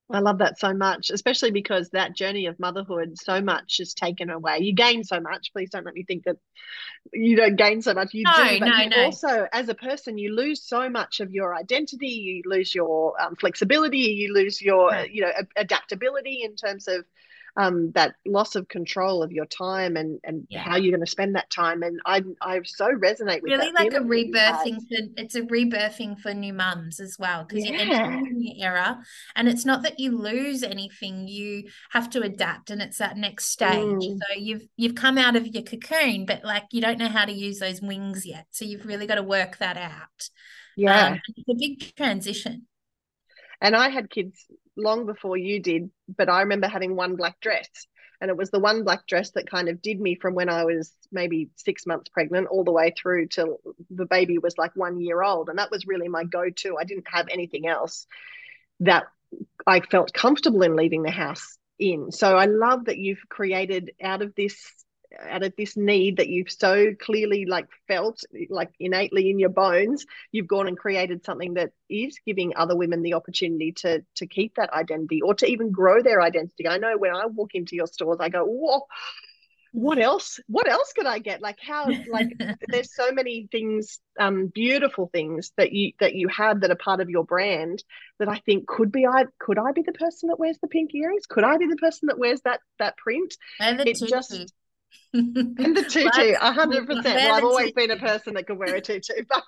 I 0.10 0.20
love 0.20 0.38
that 0.38 0.58
so 0.58 0.74
much, 0.74 1.10
especially 1.10 1.52
because 1.52 1.90
that 1.90 2.16
journey 2.16 2.46
of 2.46 2.60
motherhood, 2.60 3.18
so 3.20 3.42
much 3.42 3.82
is 3.82 3.94
taken 3.94 4.30
away. 4.30 4.60
You 4.60 4.74
gain 4.74 5.04
so 5.04 5.20
much. 5.20 5.52
Please 5.52 5.70
don't 5.70 5.86
let 5.86 5.94
me 5.94 6.04
think 6.04 6.24
that 6.24 6.38
you 7.12 7.36
don't 7.36 7.58
gain 7.58 7.82
so 7.82 7.94
much. 7.94 8.14
You 8.14 8.24
no, 8.24 8.32
do, 8.32 8.60
but 8.60 8.66
no, 8.68 8.78
you 8.78 8.90
no. 8.90 9.04
also, 9.04 9.48
as 9.52 9.68
a 9.68 9.76
person, 9.76 10.18
you 10.18 10.34
lose 10.34 10.64
so 10.64 10.90
much 10.90 11.20
of 11.20 11.32
your 11.32 11.54
identity. 11.54 12.08
You 12.08 12.42
lose 12.46 12.74
your 12.74 13.22
um, 13.22 13.36
flexibility. 13.36 13.98
You 13.98 14.34
lose 14.34 14.62
your, 14.62 14.88
right. 14.88 15.12
you 15.12 15.24
know, 15.24 15.32
adaptability 15.58 16.44
in 16.44 16.56
terms 16.56 16.88
of 16.88 17.04
um, 17.58 17.92
that 17.94 18.14
loss 18.26 18.56
of 18.56 18.68
control 18.68 19.24
of 19.24 19.32
your 19.32 19.48
time 19.48 19.98
and 19.98 20.20
and 20.24 20.46
yeah. 20.48 20.60
how 20.60 20.78
you're 20.78 20.92
going 20.92 21.06
to 21.06 21.12
spend 21.12 21.36
that 21.36 21.50
time. 21.50 21.82
And 21.82 22.00
I 22.06 22.22
I 22.40 22.62
so 22.64 22.88
resonate 22.90 23.42
with 23.42 23.52
really 23.52 23.72
like 23.72 23.94
a 23.94 24.00
rebirthing 24.00 24.76
for 24.76 24.98
it's 25.18 25.34
a 25.34 25.42
rebirthing 25.42 26.20
for 26.20 26.34
new 26.34 26.54
mums 26.54 27.00
as 27.00 27.18
well 27.20 27.46
because 27.46 27.66
yeah. 27.66 27.72
you're 27.72 27.82
entering 27.82 28.28
a 28.28 28.32
new 28.32 28.64
era, 28.64 29.00
and 29.36 29.50
it's 29.50 29.66
not 29.66 29.82
that 29.84 30.00
you 30.00 30.16
lose 30.16 30.62
anything, 30.62 31.28
you 31.28 31.64
have 31.90 32.12
to 32.12 32.22
adapt, 32.22 32.70
and 32.70 32.82
it's 32.82 33.00
that 33.00 33.18
next 33.18 33.46
stage. 33.46 33.72
Mm. 33.72 34.20
So 34.20 34.38
you've 34.38 34.68
you've 34.78 34.96
come 34.96 35.18
out 35.18 35.36
of 35.36 35.48
your 35.48 35.64
cocoon, 35.64 36.28
but 36.28 36.44
like 36.44 36.66
you 36.72 36.80
don't 36.80 37.00
know 37.00 37.10
how 37.10 37.26
to 37.26 37.34
use 37.34 37.58
those 37.58 37.82
wings 37.82 38.26
yet, 38.26 38.46
so 38.52 38.66
you've 38.66 38.86
really 38.86 39.08
got 39.08 39.16
to 39.16 39.24
work 39.24 39.58
that 39.58 39.78
out. 39.78 40.30
Yeah, 40.76 41.08
um, 41.08 41.22
it's 41.36 41.50
a 41.50 41.56
big 41.56 41.96
transition. 41.96 42.68
And 43.60 43.76
I 43.76 43.90
had 43.90 44.12
kids 44.12 44.46
long 44.78 45.06
before 45.06 45.38
you 45.38 45.62
did, 45.62 45.90
but 46.18 46.30
I 46.30 46.42
remember 46.42 46.68
having 46.68 46.96
one 46.96 47.16
black 47.16 47.40
dress. 47.40 47.70
And 48.20 48.32
it 48.32 48.38
was 48.38 48.50
the 48.50 48.60
one 48.60 48.84
black 48.84 49.06
dress 49.06 49.32
that 49.32 49.50
kind 49.50 49.70
of 49.70 49.82
did 49.82 50.00
me 50.00 50.16
from 50.16 50.34
when 50.34 50.50
I 50.50 50.66
was 50.66 50.92
maybe 51.12 51.50
six 51.56 51.86
months 51.86 52.10
pregnant 52.10 52.48
all 52.48 52.64
the 52.64 52.72
way 52.72 52.94
through 53.00 53.28
till 53.28 53.60
the 53.92 54.08
baby 54.08 54.40
was 54.40 54.58
like 54.58 54.76
one 54.76 55.00
year 55.00 55.22
old. 55.22 55.50
And 55.50 55.60
that 55.60 55.70
was 55.70 55.86
really 55.86 56.08
my 56.08 56.24
go 56.24 56.50
to. 56.50 56.78
I 56.78 56.84
didn't 56.84 57.08
have 57.08 57.28
anything 57.30 57.68
else 57.68 58.08
that 58.80 59.06
I 59.68 59.82
felt 59.82 60.14
comfortable 60.14 60.64
in 60.64 60.76
leaving 60.76 61.04
the 61.04 61.12
house 61.12 61.58
in. 61.78 62.12
So 62.12 62.36
I 62.36 62.46
love 62.46 62.86
that 62.86 62.98
you've 62.98 63.30
created 63.30 63.92
out 64.02 64.22
of 64.22 64.34
this 64.36 64.58
out 65.20 65.44
of 65.44 65.54
this 65.58 65.76
need 65.78 66.18
that 66.18 66.30
you've 66.30 66.52
so 66.52 66.94
clearly 67.00 67.46
like 67.46 67.68
felt 67.88 68.24
like 68.50 68.72
innately 68.80 69.30
in 69.30 69.40
your 69.40 69.50
bones 69.50 70.06
you've 70.32 70.48
gone 70.48 70.68
and 70.68 70.78
created 70.78 71.24
something 71.26 71.56
that 71.56 71.72
is 71.90 72.20
giving 72.26 72.54
other 72.56 72.76
women 72.76 73.02
the 73.02 73.14
opportunity 73.14 73.72
to 73.72 74.04
to 74.16 74.28
keep 74.28 74.56
that 74.56 74.74
identity 74.74 75.22
or 75.22 75.34
to 75.34 75.46
even 75.46 75.72
grow 75.72 76.02
their 76.02 76.22
identity. 76.22 76.68
I 76.68 76.78
know 76.78 76.98
when 76.98 77.16
i 77.16 77.26
walk 77.26 77.56
into 77.56 77.76
your 77.76 77.88
stores 77.88 78.20
i 78.20 78.30
go 78.30 78.44
whoa 78.46 78.82
what 79.78 80.00
else 80.00 80.40
what 80.48 80.68
else 80.68 80.92
could 80.94 81.06
i 81.06 81.20
get? 81.20 81.42
Like 81.42 81.60
how 81.62 81.92
like 82.10 82.36
there's 82.68 82.96
so 82.96 83.12
many 83.12 83.48
things 83.52 84.00
um 84.20 84.48
beautiful 84.48 85.10
things 85.14 85.52
that 85.58 85.72
you 85.72 85.94
that 86.00 86.16
you 86.16 86.28
have 86.30 86.62
that 86.62 86.72
are 86.72 86.76
part 86.76 87.00
of 87.00 87.10
your 87.10 87.24
brand 87.24 87.84
that 88.20 88.28
i 88.28 88.38
think 88.40 88.68
could 88.68 88.92
be 88.92 89.06
i 89.06 89.26
could 89.40 89.60
i 89.60 89.72
be 89.74 89.84
the 89.84 89.92
person 89.92 90.30
that 90.30 90.40
wears 90.40 90.58
the 90.62 90.68
pink 90.68 90.94
earrings? 90.96 91.26
Could 91.28 91.44
i 91.44 91.58
be 91.58 91.68
the 91.68 91.76
person 91.76 92.08
that 92.08 92.18
wears 92.18 92.42
that 92.42 92.62
that 92.80 92.98
print? 92.98 93.36
And 93.60 93.80
the 93.80 93.90
it 93.90 94.00
just 94.08 94.54
and 95.14 95.76
the 95.76 95.84
tutu, 95.90 96.36
a 96.40 96.52
hundred 96.52 96.88
percent. 96.88 97.16
Well, 97.16 97.36
I've 97.36 97.44
always 97.44 97.72
been 97.72 97.92
a 97.92 97.98
person 97.98 98.34
that 98.36 98.48
could 98.48 98.58
wear 98.58 98.76
a 98.76 98.82
tutu, 98.82 99.14
but 99.30 99.44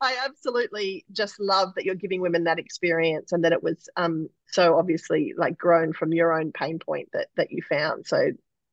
I 0.00 0.16
absolutely 0.24 1.04
just 1.12 1.40
love 1.40 1.74
that 1.76 1.84
you're 1.84 1.94
giving 1.94 2.20
women 2.20 2.44
that 2.44 2.58
experience 2.58 3.32
and 3.32 3.44
that 3.44 3.52
it 3.52 3.62
was 3.62 3.88
um 3.96 4.28
so 4.50 4.78
obviously 4.78 5.34
like 5.36 5.56
grown 5.58 5.92
from 5.92 6.12
your 6.12 6.32
own 6.32 6.52
pain 6.52 6.78
point 6.78 7.08
that 7.12 7.28
that 7.36 7.50
you 7.50 7.62
found. 7.62 8.06
So 8.06 8.32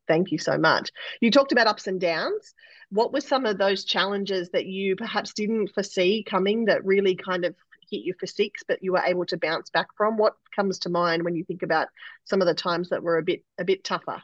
Thank 0.10 0.32
you 0.32 0.40
so 0.40 0.58
much. 0.58 0.90
You 1.22 1.30
talked 1.30 1.52
about 1.52 1.68
ups 1.68 1.86
and 1.86 2.02
downs. 2.02 2.56
What 2.90 3.14
were 3.14 3.22
some 3.22 3.46
of 3.46 3.60
those 3.60 3.86
challenges 3.86 4.50
that 4.50 4.66
you 4.66 4.96
perhaps 4.96 5.34
didn't 5.34 5.68
foresee 5.68 6.26
coming 6.28 6.66
that 6.66 6.84
really 6.84 7.16
kind 7.16 7.46
of 7.46 7.56
hit 7.92 8.02
you 8.02 8.16
for 8.20 8.26
six, 8.26 8.64
but 8.68 8.82
you 8.82 8.94
were 8.94 9.04
able 9.06 9.28
to 9.28 9.38
bounce 9.38 9.70
back 9.70 9.90
from? 9.96 10.18
What 10.18 10.34
comes 10.56 10.80
to 10.80 10.90
mind 10.90 11.24
when 11.24 11.36
you 11.36 11.44
think 11.44 11.62
about 11.62 11.90
some 12.26 12.42
of 12.42 12.48
the 12.48 12.56
times 12.56 12.90
that 12.90 13.04
were 13.04 13.20
a 13.20 13.24
bit 13.24 13.44
a 13.60 13.64
bit 13.64 13.84
tougher? 13.84 14.24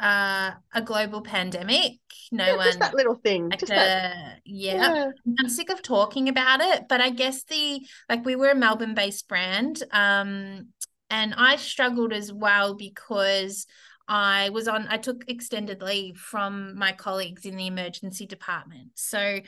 Uh, 0.00 0.52
a 0.72 0.80
global 0.80 1.20
pandemic. 1.20 1.98
No 2.32 2.46
yeah, 2.46 2.56
one. 2.56 2.66
Just 2.66 2.78
that 2.78 2.94
little 2.94 3.16
thing. 3.16 3.50
Like 3.50 3.60
just 3.60 3.70
a, 3.70 3.74
that. 3.74 4.40
Yeah. 4.46 4.94
yeah. 4.94 5.10
I'm 5.38 5.50
sick 5.50 5.68
of 5.68 5.82
talking 5.82 6.30
about 6.30 6.62
it, 6.62 6.84
but 6.88 7.02
I 7.02 7.10
guess 7.10 7.42
the 7.44 7.86
like 8.08 8.24
we 8.24 8.34
were 8.34 8.48
a 8.48 8.54
Melbourne-based 8.54 9.28
brand, 9.28 9.82
um, 9.92 10.68
and 11.10 11.34
I 11.36 11.56
struggled 11.56 12.14
as 12.14 12.32
well 12.32 12.74
because 12.74 13.66
I 14.08 14.48
was 14.50 14.68
on, 14.68 14.86
I 14.88 14.96
took 14.96 15.24
extended 15.28 15.82
leave 15.82 16.16
from 16.16 16.76
my 16.76 16.92
colleagues 16.92 17.44
in 17.44 17.56
the 17.56 17.66
emergency 17.66 18.26
department. 18.26 18.92
So 18.94 19.40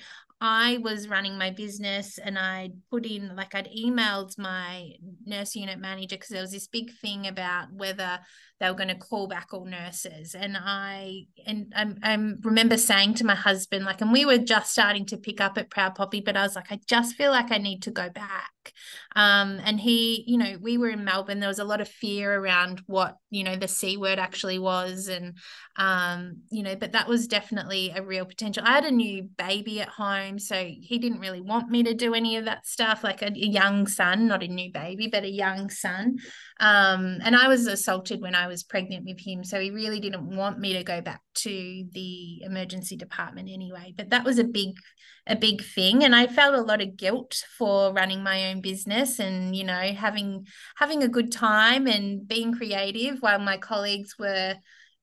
I 0.45 0.79
was 0.83 1.09
running 1.09 1.39
my 1.39 1.51
business 1.51 2.19
and 2.19 2.37
I'd 2.37 2.73
put 2.91 3.07
in, 3.07 3.37
like, 3.37 3.55
I'd 3.55 3.69
emailed 3.69 4.37
my 4.37 4.91
nurse 5.25 5.55
unit 5.55 5.79
manager 5.79 6.17
because 6.17 6.31
there 6.31 6.43
was 6.43 6.51
this 6.51 6.67
big 6.67 6.91
thing 7.01 7.29
about 7.29 7.73
whether 7.73 8.19
they 8.59 8.69
were 8.69 8.77
going 8.77 8.89
to 8.89 8.97
call 8.97 9.29
back 9.29 9.49
all 9.53 9.65
nurses. 9.65 10.35
And 10.35 10.57
I, 10.59 11.27
and 11.47 11.73
I, 11.77 11.93
I 12.03 12.15
remember 12.15 12.77
saying 12.77 13.15
to 13.15 13.25
my 13.25 13.37
husband, 13.37 13.85
like, 13.85 14.01
and 14.01 14.11
we 14.11 14.25
were 14.25 14.39
just 14.39 14.73
starting 14.73 15.07
to 15.07 15.17
pick 15.17 15.41
up 15.41 15.57
at 15.59 15.71
Proud 15.71 15.95
Poppy, 15.95 16.21
but 16.21 16.37
I 16.37 16.43
was 16.43 16.57
like, 16.57 16.73
I 16.73 16.81
just 16.89 17.15
feel 17.15 17.31
like 17.31 17.53
I 17.53 17.59
need 17.59 17.83
to 17.83 17.93
go 17.93 18.11
back. 18.11 18.73
Um, 19.15 19.61
and 19.65 19.79
he, 19.79 20.25
you 20.27 20.39
know, 20.39 20.57
we 20.61 20.79
were 20.79 20.89
in 20.89 21.05
Melbourne, 21.05 21.41
there 21.41 21.49
was 21.49 21.59
a 21.59 21.65
lot 21.65 21.81
of 21.81 21.89
fear 21.89 22.35
around 22.35 22.83
what, 22.87 23.17
you 23.31 23.45
know, 23.45 23.57
the 23.57 23.69
C 23.69 23.97
word 23.97 24.19
actually 24.19 24.59
was. 24.59 25.09
And, 25.09 25.37
um, 25.77 26.43
you 26.51 26.63
know, 26.63 26.77
but 26.77 26.93
that 26.93 27.09
was 27.09 27.27
definitely 27.27 27.93
a 27.95 28.03
real 28.03 28.25
potential. 28.25 28.63
I 28.67 28.73
had 28.73 28.85
a 28.85 28.91
new 28.91 29.29
baby 29.37 29.81
at 29.81 29.89
home, 29.89 30.39
so 30.39 30.57
he 30.57 30.99
didn't 30.99 31.21
really 31.21 31.41
want 31.41 31.71
me 31.71 31.83
to 31.85 31.95
do 31.95 32.15
any 32.15 32.37
of 32.37 32.45
that 32.47 32.67
stuff, 32.67 33.05
like 33.05 33.23
a, 33.23 33.27
a 33.27 33.47
young 33.47 33.87
son, 33.87 34.29
not 34.29 34.43
a 34.43 34.49
new 34.49 34.73
baby, 34.73 35.09
but 35.09 35.25
a 35.25 35.31
young 35.31 35.71
son. 35.71 36.17
Um, 36.61 37.19
and 37.23 37.35
I 37.35 37.49
was 37.49 37.67
assaulted 37.67 38.21
when 38.21 38.35
I 38.35 38.47
was 38.47 38.63
pregnant 38.63 39.05
with 39.05 39.21
him, 39.21 39.45
so 39.45 39.61
he 39.61 39.71
really 39.71 40.01
didn't 40.01 40.37
want 40.37 40.59
me 40.59 40.75
to 40.75 40.85
go 40.85 41.01
back 41.01 41.21
to 41.35 41.85
the 41.93 42.43
emergency 42.43 42.97
department 42.97 43.49
anyway. 43.51 43.95
But 43.97 44.11
that 44.11 44.25
was 44.25 44.39
a 44.39 44.45
big, 44.45 44.75
a 45.27 45.37
big 45.37 45.65
thing, 45.65 46.05
and 46.05 46.15
I 46.15 46.27
felt 46.27 46.55
a 46.55 46.61
lot 46.61 46.81
of 46.81 46.97
guilt 46.97 47.43
for 47.59 47.93
running 47.93 48.23
my 48.23 48.51
own 48.51 48.61
business 48.61 49.02
and 49.19 49.55
you 49.55 49.65
know 49.65 49.93
having 49.93 50.47
having 50.77 51.03
a 51.03 51.09
good 51.09 51.33
time 51.33 51.87
and 51.87 52.27
being 52.27 52.55
creative 52.55 53.19
while 53.21 53.39
my 53.39 53.57
colleagues 53.57 54.17
were 54.19 54.55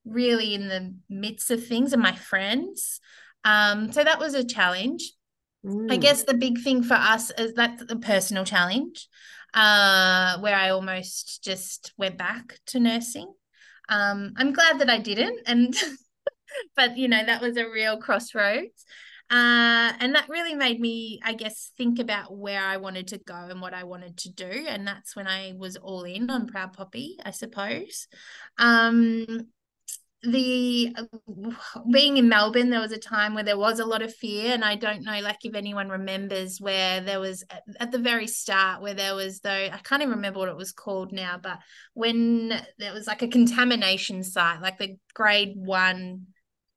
really 0.04 0.54
in 0.54 0.68
the 0.68 0.94
midst 1.08 1.50
of 1.50 1.66
things 1.66 1.92
and 1.92 2.02
my 2.02 2.14
friends. 2.14 3.00
Um, 3.44 3.92
so 3.92 4.02
that 4.02 4.18
was 4.18 4.34
a 4.34 4.44
challenge. 4.44 5.12
Mm. 5.64 5.92
I 5.92 5.96
guess 5.96 6.24
the 6.24 6.34
big 6.34 6.60
thing 6.60 6.82
for 6.82 6.94
us 6.94 7.30
is 7.38 7.54
that's 7.54 7.84
the 7.84 7.96
personal 7.96 8.44
challenge, 8.44 9.08
uh, 9.54 10.38
where 10.38 10.56
I 10.56 10.70
almost 10.70 11.44
just 11.44 11.92
went 11.96 12.16
back 12.16 12.58
to 12.66 12.80
nursing. 12.80 13.32
Um, 13.88 14.32
I'm 14.36 14.52
glad 14.52 14.78
that 14.78 14.90
I 14.90 14.98
didn't, 14.98 15.40
and 15.46 15.74
but 16.76 16.96
you 16.96 17.08
know 17.08 17.24
that 17.24 17.42
was 17.42 17.56
a 17.56 17.68
real 17.68 17.98
crossroads. 17.98 18.84
Uh, 19.30 19.92
and 20.00 20.16
that 20.16 20.28
really 20.28 20.54
made 20.54 20.80
me, 20.80 21.20
I 21.22 21.34
guess, 21.34 21.70
think 21.78 22.00
about 22.00 22.36
where 22.36 22.64
I 22.64 22.78
wanted 22.78 23.08
to 23.08 23.18
go 23.18 23.34
and 23.34 23.60
what 23.60 23.74
I 23.74 23.84
wanted 23.84 24.16
to 24.18 24.32
do. 24.32 24.66
And 24.68 24.84
that's 24.86 25.14
when 25.14 25.28
I 25.28 25.54
was 25.56 25.76
all 25.76 26.02
in 26.02 26.28
on 26.30 26.48
Proud 26.48 26.72
Poppy, 26.72 27.16
I 27.24 27.30
suppose. 27.30 28.08
Um, 28.58 29.26
the 30.22 30.92
being 31.90 32.18
in 32.18 32.28
Melbourne, 32.28 32.70
there 32.70 32.80
was 32.80 32.92
a 32.92 32.98
time 32.98 33.34
where 33.34 33.44
there 33.44 33.56
was 33.56 33.78
a 33.78 33.86
lot 33.86 34.02
of 34.02 34.14
fear, 34.14 34.52
and 34.52 34.64
I 34.64 34.74
don't 34.74 35.02
know, 35.02 35.20
like 35.20 35.38
if 35.44 35.54
anyone 35.54 35.88
remembers 35.88 36.60
where 36.60 37.00
there 37.00 37.20
was 37.20 37.42
at, 37.50 37.62
at 37.78 37.90
the 37.90 37.98
very 37.98 38.26
start 38.26 38.82
where 38.82 38.92
there 38.92 39.14
was 39.14 39.40
though 39.40 39.50
I 39.50 39.80
can't 39.82 40.02
even 40.02 40.16
remember 40.16 40.40
what 40.40 40.50
it 40.50 40.56
was 40.56 40.72
called 40.72 41.12
now, 41.12 41.38
but 41.42 41.58
when 41.94 42.48
there 42.78 42.92
was 42.92 43.06
like 43.06 43.22
a 43.22 43.28
contamination 43.28 44.22
site, 44.22 44.60
like 44.60 44.78
the 44.78 44.96
grade 45.14 45.54
one, 45.56 46.26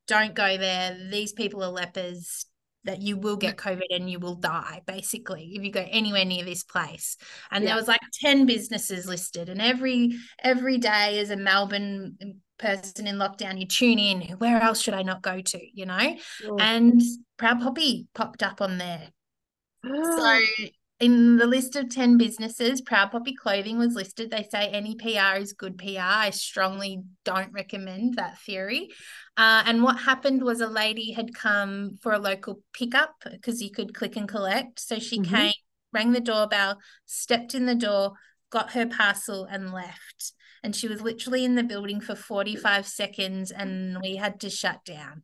don't 0.07 0.33
go 0.33 0.57
there. 0.57 0.97
These 1.11 1.33
people 1.33 1.63
are 1.63 1.71
lepers. 1.71 2.45
That 2.85 3.01
you 3.01 3.15
will 3.15 3.37
get 3.37 3.55
COVID 3.55 3.95
and 3.95 4.09
you 4.09 4.19
will 4.19 4.35
die, 4.35 4.81
basically, 4.85 5.53
if 5.55 5.63
you 5.63 5.71
go 5.71 5.87
anywhere 5.89 6.25
near 6.25 6.43
this 6.43 6.65
place. 6.65 7.15
And 7.49 7.63
yeah. 7.63 7.69
there 7.69 7.77
was 7.77 7.87
like 7.87 8.01
10 8.19 8.45
businesses 8.45 9.07
listed, 9.07 9.47
and 9.47 9.61
every 9.61 10.19
every 10.43 10.79
day 10.79 11.19
as 11.19 11.29
a 11.29 11.37
Melbourne 11.37 12.17
person 12.57 13.07
in 13.07 13.15
lockdown, 13.15 13.57
you 13.57 13.67
tune 13.67 13.99
in, 13.99 14.21
where 14.37 14.61
else 14.61 14.81
should 14.81 14.93
I 14.93 15.03
not 15.03 15.21
go 15.21 15.39
to, 15.39 15.59
you 15.73 15.85
know? 15.85 16.15
And 16.59 17.01
Proud 17.37 17.61
Poppy 17.61 18.07
popped 18.13 18.43
up 18.43 18.61
on 18.61 18.77
there. 18.77 19.07
so 19.85 20.39
in 21.03 21.35
the 21.35 21.45
list 21.45 21.75
of 21.75 21.89
10 21.89 22.17
businesses, 22.17 22.79
Proud 22.79 23.11
Poppy 23.11 23.33
Clothing 23.33 23.77
was 23.77 23.93
listed. 23.93 24.31
They 24.31 24.47
say 24.49 24.69
any 24.69 24.95
PR 24.95 25.37
is 25.37 25.51
good 25.51 25.77
PR. 25.77 25.99
I 25.99 26.29
strongly 26.29 27.01
don't 27.25 27.51
recommend 27.51 28.13
that 28.13 28.39
theory. 28.39 28.87
Uh, 29.35 29.63
and 29.65 29.83
what 29.83 29.99
happened 29.99 30.41
was 30.41 30.61
a 30.61 30.67
lady 30.67 31.11
had 31.11 31.35
come 31.35 31.97
for 32.01 32.13
a 32.13 32.19
local 32.19 32.61
pickup 32.71 33.15
because 33.29 33.61
you 33.61 33.69
could 33.69 33.93
click 33.93 34.15
and 34.15 34.29
collect. 34.29 34.79
So 34.79 34.97
she 34.97 35.19
mm-hmm. 35.19 35.35
came, 35.35 35.53
rang 35.91 36.13
the 36.13 36.21
doorbell, 36.21 36.79
stepped 37.05 37.53
in 37.53 37.65
the 37.65 37.75
door, 37.75 38.13
got 38.49 38.71
her 38.71 38.87
parcel, 38.87 39.43
and 39.43 39.73
left 39.73 40.31
and 40.63 40.73
she 40.73 40.87
was 40.87 41.01
literally 41.01 41.43
in 41.43 41.55
the 41.55 41.63
building 41.63 41.99
for 41.99 42.15
45 42.15 42.87
seconds 42.87 43.51
and 43.51 43.97
we 44.01 44.15
had 44.15 44.39
to 44.39 44.49
shut 44.49 44.79
down 44.85 45.23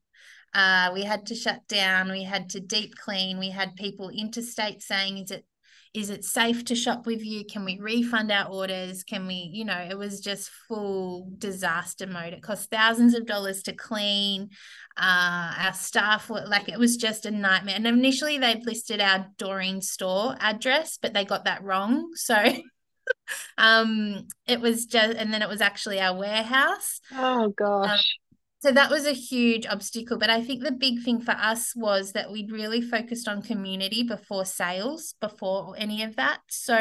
uh, 0.54 0.92
we 0.94 1.04
had 1.04 1.26
to 1.28 1.36
shut 1.36 1.66
down 1.70 2.12
we 2.12 2.24
had 2.24 2.50
to 2.50 2.60
deep 2.60 2.96
clean 2.96 3.40
we 3.40 3.50
had 3.50 3.76
people 3.78 4.10
interstate 4.10 4.82
saying 4.82 5.18
is 5.18 5.32
it 5.32 5.46
is 5.94 6.10
it 6.10 6.24
safe 6.24 6.66
to 6.66 6.76
shop 6.76 7.06
with 7.06 7.24
you? 7.24 7.46
Can 7.46 7.66
we 7.66 7.80
refund 7.80 8.32
our 8.32 8.50
orders? 8.50 9.04
Can 9.04 9.28
we 9.28 9.50
you 9.54 9.66
know 9.66 9.78
it 9.78 9.98
was 9.98 10.20
just 10.20 10.50
full 10.68 11.32
disaster 11.38 12.08
mode. 12.08 12.34
It 12.34 12.44
cost 12.44 12.70
thousands 12.70 13.16
of 13.16 13.26
dollars 13.26 13.64
to 13.64 13.74
clean 13.74 14.50
uh, 14.98 15.54
our 15.58 15.74
staff 15.74 16.30
were 16.30 16.46
like 16.46 16.70
it 16.70 16.80
was 16.80 16.98
just 16.98 17.26
a 17.26 17.32
nightmare. 17.32 17.76
And 17.76 17.88
initially 17.88 18.38
they'd 18.38 18.66
listed 18.66 19.02
our 19.02 19.28
doreen 19.38 19.82
store 19.82 20.36
address 20.40 20.98
but 21.02 21.14
they 21.14 21.26
got 21.26 21.46
that 21.46 21.64
wrong. 21.64 22.12
So 22.16 22.36
um, 23.58 24.28
it 24.48 24.60
was 24.60 24.86
just, 24.86 25.16
and 25.16 25.34
then 25.34 25.42
it 25.42 25.50
was 25.50 25.62
actually 25.62 26.00
our 26.00 26.18
warehouse. 26.18 27.00
Oh 27.14 27.46
um, 27.46 27.54
gosh. 27.58 28.18
So 28.62 28.72
that 28.74 28.90
was 28.90 29.06
a 29.06 29.14
huge 29.14 29.66
obstacle. 29.66 30.18
But 30.18 30.30
I 30.30 30.44
think 30.44 30.64
the 30.64 30.72
big 30.72 31.02
thing 31.04 31.22
for 31.22 31.32
us 31.32 31.74
was 31.76 32.12
that 32.12 32.32
we'd 32.32 32.52
really 32.52 32.82
focused 32.82 33.28
on 33.28 33.42
community 33.42 34.04
before 34.04 34.46
sales, 34.46 35.16
before 35.22 35.76
any 35.78 36.04
of 36.04 36.18
that. 36.18 36.40
So 36.50 36.76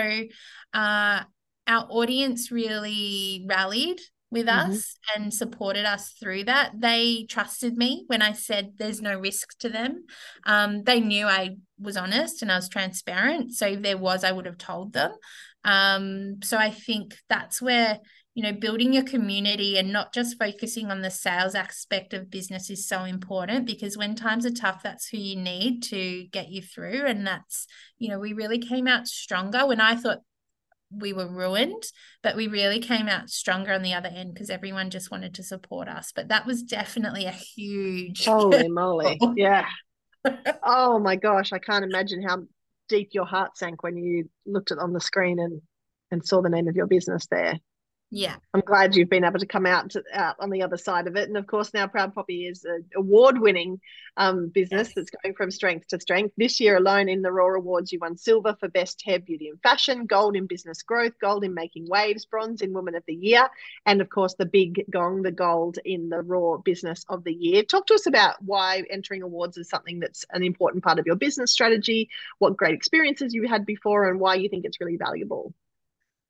uh, 0.74 1.22
our 1.66 1.86
audience 1.88 2.50
really 2.50 3.44
rallied 3.48 4.00
with 4.30 4.46
mm-hmm. 4.46 4.72
us 4.72 4.96
and 5.14 5.32
supported 5.32 5.84
us 5.84 6.12
through 6.20 6.44
that. 6.44 6.72
They 6.76 7.26
trusted 7.28 7.76
me 7.76 8.04
when 8.08 8.22
I 8.22 8.32
said 8.32 8.72
there's 8.76 9.00
no 9.00 9.18
risk 9.18 9.56
to 9.60 9.68
them. 9.68 10.04
Um, 10.44 10.82
they 10.82 11.00
knew 11.00 11.26
I 11.26 11.56
was 11.78 11.96
honest 11.96 12.42
and 12.42 12.50
I 12.50 12.56
was 12.56 12.68
transparent. 12.68 13.52
So 13.52 13.66
if 13.66 13.82
there 13.82 13.96
was, 13.96 14.24
I 14.24 14.32
would 14.32 14.46
have 14.46 14.58
told 14.58 14.92
them. 14.92 15.12
Um, 15.64 16.42
so 16.42 16.56
I 16.56 16.70
think 16.70 17.16
that's 17.28 17.62
where 17.62 18.00
you 18.38 18.44
know 18.44 18.52
building 18.52 18.92
your 18.92 19.02
community 19.02 19.76
and 19.76 19.92
not 19.92 20.14
just 20.14 20.38
focusing 20.38 20.92
on 20.92 21.02
the 21.02 21.10
sales 21.10 21.56
aspect 21.56 22.14
of 22.14 22.30
business 22.30 22.70
is 22.70 22.86
so 22.86 23.02
important 23.02 23.66
because 23.66 23.98
when 23.98 24.14
times 24.14 24.46
are 24.46 24.52
tough 24.52 24.80
that's 24.80 25.08
who 25.08 25.16
you 25.16 25.34
need 25.34 25.82
to 25.82 26.24
get 26.30 26.48
you 26.48 26.62
through 26.62 27.04
and 27.04 27.26
that's 27.26 27.66
you 27.98 28.08
know 28.08 28.20
we 28.20 28.32
really 28.32 28.60
came 28.60 28.86
out 28.86 29.08
stronger 29.08 29.66
when 29.66 29.80
i 29.80 29.96
thought 29.96 30.18
we 30.90 31.12
were 31.12 31.28
ruined, 31.28 31.82
but 32.22 32.34
we 32.34 32.46
really 32.46 32.80
came 32.80 33.08
out 33.08 33.28
stronger 33.28 33.74
on 33.74 33.82
the 33.82 33.92
other 33.92 34.08
end 34.08 34.32
because 34.32 34.48
everyone 34.48 34.88
just 34.88 35.10
wanted 35.10 35.34
to 35.34 35.42
support 35.42 35.86
us. 35.86 36.12
But 36.16 36.28
that 36.28 36.46
was 36.46 36.62
definitely 36.62 37.26
a 37.26 37.30
huge. 37.30 38.24
Holy 38.24 38.68
moly! 38.70 39.18
Yeah. 39.36 39.66
oh 40.64 40.98
my 40.98 41.16
gosh, 41.16 41.52
I 41.52 41.58
can't 41.58 41.84
imagine 41.84 42.22
how 42.22 42.44
deep 42.88 43.10
your 43.12 43.26
heart 43.26 43.58
sank 43.58 43.82
when 43.82 43.98
you 43.98 44.30
looked 44.46 44.70
at 44.70 44.78
on 44.78 44.94
the 44.94 45.00
screen 45.00 45.38
and 45.38 45.60
and 46.10 46.26
saw 46.26 46.40
the 46.40 46.48
name 46.48 46.68
of 46.68 46.74
your 46.74 46.86
business 46.86 47.26
there 47.26 47.60
yeah. 48.10 48.36
I'm 48.54 48.62
glad 48.62 48.96
you've 48.96 49.10
been 49.10 49.24
able 49.24 49.38
to 49.38 49.46
come 49.46 49.66
out 49.66 49.90
to, 49.90 50.02
out 50.14 50.36
on 50.40 50.48
the 50.48 50.62
other 50.62 50.78
side 50.78 51.06
of 51.06 51.16
it. 51.16 51.28
And 51.28 51.36
of 51.36 51.46
course 51.46 51.74
now 51.74 51.86
proud 51.86 52.14
poppy 52.14 52.46
is 52.46 52.64
an 52.64 52.86
award 52.96 53.38
winning 53.38 53.80
um, 54.16 54.48
business 54.48 54.88
yes. 54.88 54.94
that's 54.94 55.10
going 55.10 55.34
from 55.34 55.50
strength 55.50 55.88
to 55.88 56.00
strength. 56.00 56.32
This 56.38 56.58
year 56.58 56.78
alone 56.78 57.10
in 57.10 57.20
the 57.20 57.30
roar 57.30 57.54
awards 57.54 57.92
you 57.92 57.98
won 58.00 58.16
silver 58.16 58.56
for 58.58 58.68
best 58.68 59.02
hair 59.04 59.18
beauty 59.18 59.48
and 59.48 59.60
fashion 59.62 60.06
gold 60.06 60.36
in 60.36 60.46
business 60.46 60.82
growth 60.82 61.12
gold 61.20 61.44
in 61.44 61.52
making 61.52 61.86
waves 61.88 62.24
bronze 62.24 62.62
in 62.62 62.72
woman 62.72 62.94
of 62.94 63.02
the 63.06 63.14
year 63.14 63.46
and 63.84 64.00
of 64.00 64.08
course 64.08 64.34
the 64.34 64.46
big 64.46 64.84
gong 64.90 65.22
the 65.22 65.30
gold 65.30 65.78
in 65.84 66.08
the 66.08 66.22
roar 66.22 66.58
business 66.60 67.04
of 67.10 67.24
the 67.24 67.34
year. 67.34 67.62
Talk 67.62 67.86
to 67.88 67.94
us 67.94 68.06
about 68.06 68.36
why 68.42 68.84
entering 68.90 69.22
awards 69.22 69.58
is 69.58 69.68
something 69.68 70.00
that's 70.00 70.24
an 70.32 70.42
important 70.42 70.82
part 70.82 70.98
of 70.98 71.06
your 71.06 71.16
business 71.16 71.52
strategy 71.52 72.08
what 72.38 72.56
great 72.56 72.74
experiences 72.74 73.34
you 73.34 73.46
had 73.46 73.66
before 73.66 74.08
and 74.08 74.18
why 74.18 74.34
you 74.34 74.48
think 74.48 74.64
it's 74.64 74.80
really 74.80 74.96
valuable 74.96 75.52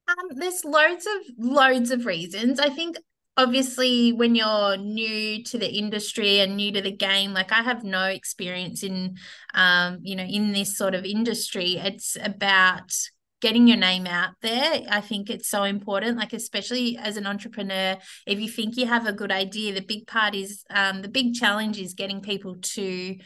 um, 0.08 0.36
there's 0.36 0.64
loads 0.64 1.06
of 1.06 1.34
loads 1.38 1.90
of 1.90 2.06
reasons. 2.06 2.58
I 2.58 2.70
think 2.70 2.96
obviously 3.38 4.12
when 4.12 4.34
you're 4.34 4.76
new 4.76 5.42
to 5.44 5.56
the 5.58 5.70
industry 5.70 6.40
and 6.40 6.56
new 6.56 6.72
to 6.72 6.82
the 6.82 6.90
game 6.90 7.32
like 7.32 7.52
i 7.52 7.62
have 7.62 7.84
no 7.84 8.06
experience 8.06 8.82
in 8.82 9.16
um, 9.54 9.98
you 10.02 10.16
know 10.16 10.24
in 10.24 10.52
this 10.52 10.76
sort 10.76 10.92
of 10.92 11.04
industry 11.04 11.76
it's 11.76 12.16
about 12.20 12.92
getting 13.40 13.68
your 13.68 13.76
name 13.76 14.08
out 14.08 14.30
there 14.42 14.82
i 14.90 15.00
think 15.00 15.30
it's 15.30 15.48
so 15.48 15.62
important 15.62 16.18
like 16.18 16.32
especially 16.32 16.98
as 16.98 17.16
an 17.16 17.28
entrepreneur 17.28 17.96
if 18.26 18.40
you 18.40 18.48
think 18.48 18.76
you 18.76 18.86
have 18.86 19.06
a 19.06 19.12
good 19.12 19.30
idea 19.30 19.72
the 19.72 19.80
big 19.80 20.04
part 20.08 20.34
is 20.34 20.64
um, 20.70 21.00
the 21.02 21.08
big 21.08 21.32
challenge 21.32 21.78
is 21.78 21.94
getting 21.94 22.20
people 22.20 22.56
to 22.60 23.16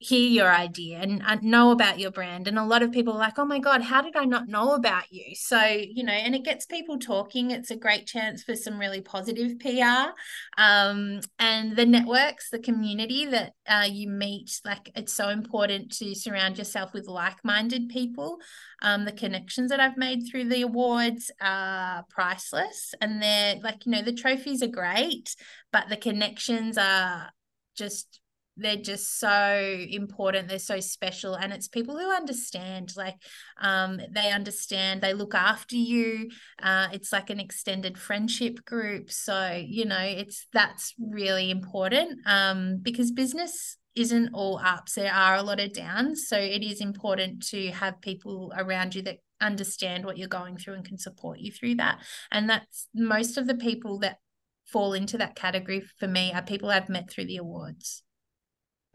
hear 0.00 0.30
your 0.30 0.48
idea 0.48 0.98
and 0.98 1.42
know 1.42 1.72
about 1.72 1.98
your 1.98 2.12
brand 2.12 2.46
and 2.46 2.56
a 2.56 2.64
lot 2.64 2.82
of 2.84 2.92
people 2.92 3.14
are 3.14 3.18
like 3.18 3.36
oh 3.36 3.44
my 3.44 3.58
god 3.58 3.82
how 3.82 4.00
did 4.00 4.14
i 4.16 4.24
not 4.24 4.46
know 4.46 4.74
about 4.74 5.10
you? 5.10 5.34
So 5.34 5.60
you 5.60 6.04
know 6.04 6.12
and 6.12 6.36
it 6.36 6.44
gets 6.44 6.66
people 6.66 6.98
talking 6.98 7.50
it's 7.50 7.72
a 7.72 7.76
great 7.76 8.06
chance 8.06 8.44
for 8.44 8.54
some 8.54 8.78
really 8.78 9.00
positive 9.00 9.58
pr 9.58 10.12
um, 10.56 11.20
and 11.40 11.74
the 11.74 11.84
networks 11.84 12.50
the 12.50 12.60
community 12.60 13.26
that 13.26 13.54
uh, 13.66 13.88
you 13.90 14.08
meet 14.08 14.60
like 14.64 14.90
it's 14.94 15.12
so 15.12 15.30
important 15.30 15.90
to 15.98 16.14
surround 16.14 16.58
yourself 16.58 16.92
with 16.92 17.08
like-minded 17.08 17.88
people 17.88 18.38
um, 18.82 19.04
the 19.04 19.12
connections 19.12 19.70
that 19.70 19.80
i've 19.80 19.96
made 19.96 20.22
through 20.30 20.48
the 20.48 20.62
awards 20.62 21.32
are 21.40 22.04
priceless 22.08 22.94
and 23.00 23.20
they're 23.20 23.56
like 23.64 23.84
you 23.84 23.90
know 23.90 24.02
the 24.02 24.12
trophies 24.12 24.62
are 24.62 24.68
great 24.68 25.34
but 25.72 25.88
the 25.88 25.96
connections 25.96 26.78
are 26.78 27.32
just 27.76 28.20
they're 28.58 28.76
just 28.76 29.18
so 29.18 29.86
important 29.90 30.48
they're 30.48 30.58
so 30.58 30.80
special 30.80 31.34
and 31.34 31.52
it's 31.52 31.68
people 31.68 31.96
who 31.98 32.10
understand 32.10 32.92
like 32.96 33.16
um, 33.60 34.00
they 34.10 34.30
understand 34.30 35.00
they 35.00 35.14
look 35.14 35.34
after 35.34 35.76
you 35.76 36.28
uh, 36.62 36.88
it's 36.92 37.12
like 37.12 37.30
an 37.30 37.40
extended 37.40 37.96
friendship 37.96 38.64
group 38.64 39.10
so 39.10 39.62
you 39.64 39.84
know 39.84 40.00
it's 40.00 40.46
that's 40.52 40.94
really 40.98 41.50
important 41.50 42.18
um, 42.26 42.78
because 42.82 43.10
business 43.10 43.76
isn't 43.94 44.30
all 44.32 44.60
ups 44.62 44.94
there 44.94 45.12
are 45.12 45.36
a 45.36 45.42
lot 45.42 45.60
of 45.60 45.72
downs 45.72 46.26
so 46.28 46.38
it 46.38 46.62
is 46.62 46.80
important 46.80 47.44
to 47.44 47.70
have 47.70 48.00
people 48.00 48.52
around 48.56 48.94
you 48.94 49.02
that 49.02 49.18
understand 49.40 50.04
what 50.04 50.18
you're 50.18 50.28
going 50.28 50.56
through 50.56 50.74
and 50.74 50.84
can 50.84 50.98
support 50.98 51.38
you 51.38 51.50
through 51.50 51.74
that 51.74 52.00
and 52.30 52.50
that's 52.50 52.88
most 52.94 53.36
of 53.38 53.46
the 53.46 53.54
people 53.54 53.98
that 53.98 54.18
fall 54.66 54.92
into 54.92 55.16
that 55.16 55.34
category 55.34 55.82
for 55.98 56.06
me 56.06 56.32
are 56.32 56.42
people 56.42 56.68
I've 56.68 56.88
met 56.88 57.10
through 57.10 57.26
the 57.26 57.38
awards 57.38 58.02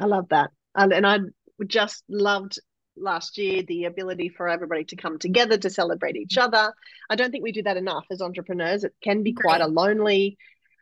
I 0.04 0.08
love 0.08 0.30
that. 0.30 0.52
And, 0.76 0.92
and 0.92 1.08
I 1.08 1.20
just 1.66 2.04
loved 2.10 2.60
last 2.98 3.38
year 3.38 3.64
the 3.64 3.86
ability 3.86 4.30
for 4.30 4.50
everybody 4.50 4.84
to 4.86 4.96
come 4.96 5.18
together 5.18 5.58
to 5.58 5.70
celebrate 5.70 6.18
each 6.18 6.38
other. 6.38 6.74
I 7.10 7.16
don't 7.16 7.32
think 7.32 7.44
we 7.44 7.54
do 7.54 7.64
that 7.64 7.78
enough 7.78 8.06
as 8.12 8.22
entrepreneurs. 8.22 8.84
It 8.84 8.94
can 9.02 9.24
be 9.24 9.34
quite 9.34 9.62
a 9.62 9.68
lonely 9.68 10.38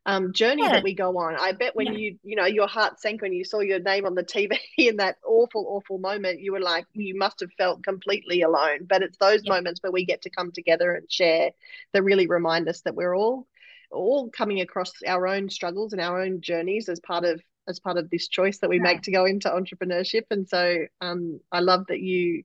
um, 0.07 0.33
journey 0.33 0.63
yeah. 0.63 0.71
that 0.71 0.83
we 0.83 0.95
go 0.95 1.19
on. 1.19 1.35
I 1.35 1.51
bet 1.51 1.75
when 1.75 1.93
yeah. 1.93 1.99
you, 1.99 2.17
you 2.23 2.35
know, 2.35 2.47
your 2.47 2.67
heart 2.67 2.99
sank 2.99 3.21
when 3.21 3.31
you 3.31 3.45
saw 3.45 3.59
your 3.59 3.79
name 3.79 4.07
on 4.07 4.15
the 4.15 4.23
TV 4.23 4.57
in 4.77 4.97
that 4.97 5.17
awful, 5.23 5.65
awful 5.69 5.99
moment, 5.99 6.41
you 6.41 6.51
were 6.51 6.59
like, 6.59 6.85
you 6.93 7.15
must 7.15 7.41
have 7.41 7.51
felt 7.53 7.83
completely 7.83 8.41
alone. 8.41 8.87
But 8.89 9.03
it's 9.03 9.17
those 9.17 9.41
yeah. 9.43 9.53
moments 9.53 9.83
where 9.83 9.91
we 9.91 10.05
get 10.05 10.23
to 10.23 10.31
come 10.31 10.51
together 10.51 10.93
and 10.93 11.11
share 11.11 11.51
that 11.93 12.03
really 12.03 12.25
remind 12.25 12.67
us 12.67 12.81
that 12.81 12.95
we're 12.95 13.15
all 13.15 13.47
all 13.91 14.29
coming 14.29 14.61
across 14.61 14.93
our 15.05 15.27
own 15.27 15.49
struggles 15.49 15.91
and 15.91 16.01
our 16.01 16.21
own 16.21 16.39
journeys 16.39 16.87
as 16.87 17.01
part 17.01 17.25
of 17.25 17.41
as 17.67 17.79
part 17.79 17.97
of 17.97 18.09
this 18.09 18.27
choice 18.27 18.59
that 18.59 18.69
we 18.69 18.77
yeah. 18.77 18.83
make 18.83 19.01
to 19.03 19.11
go 19.11 19.25
into 19.25 19.49
entrepreneurship. 19.49 20.23
And 20.31 20.47
so 20.47 20.85
um, 20.99 21.39
I 21.51 21.59
love 21.59 21.85
that 21.87 21.99
you 21.99 22.43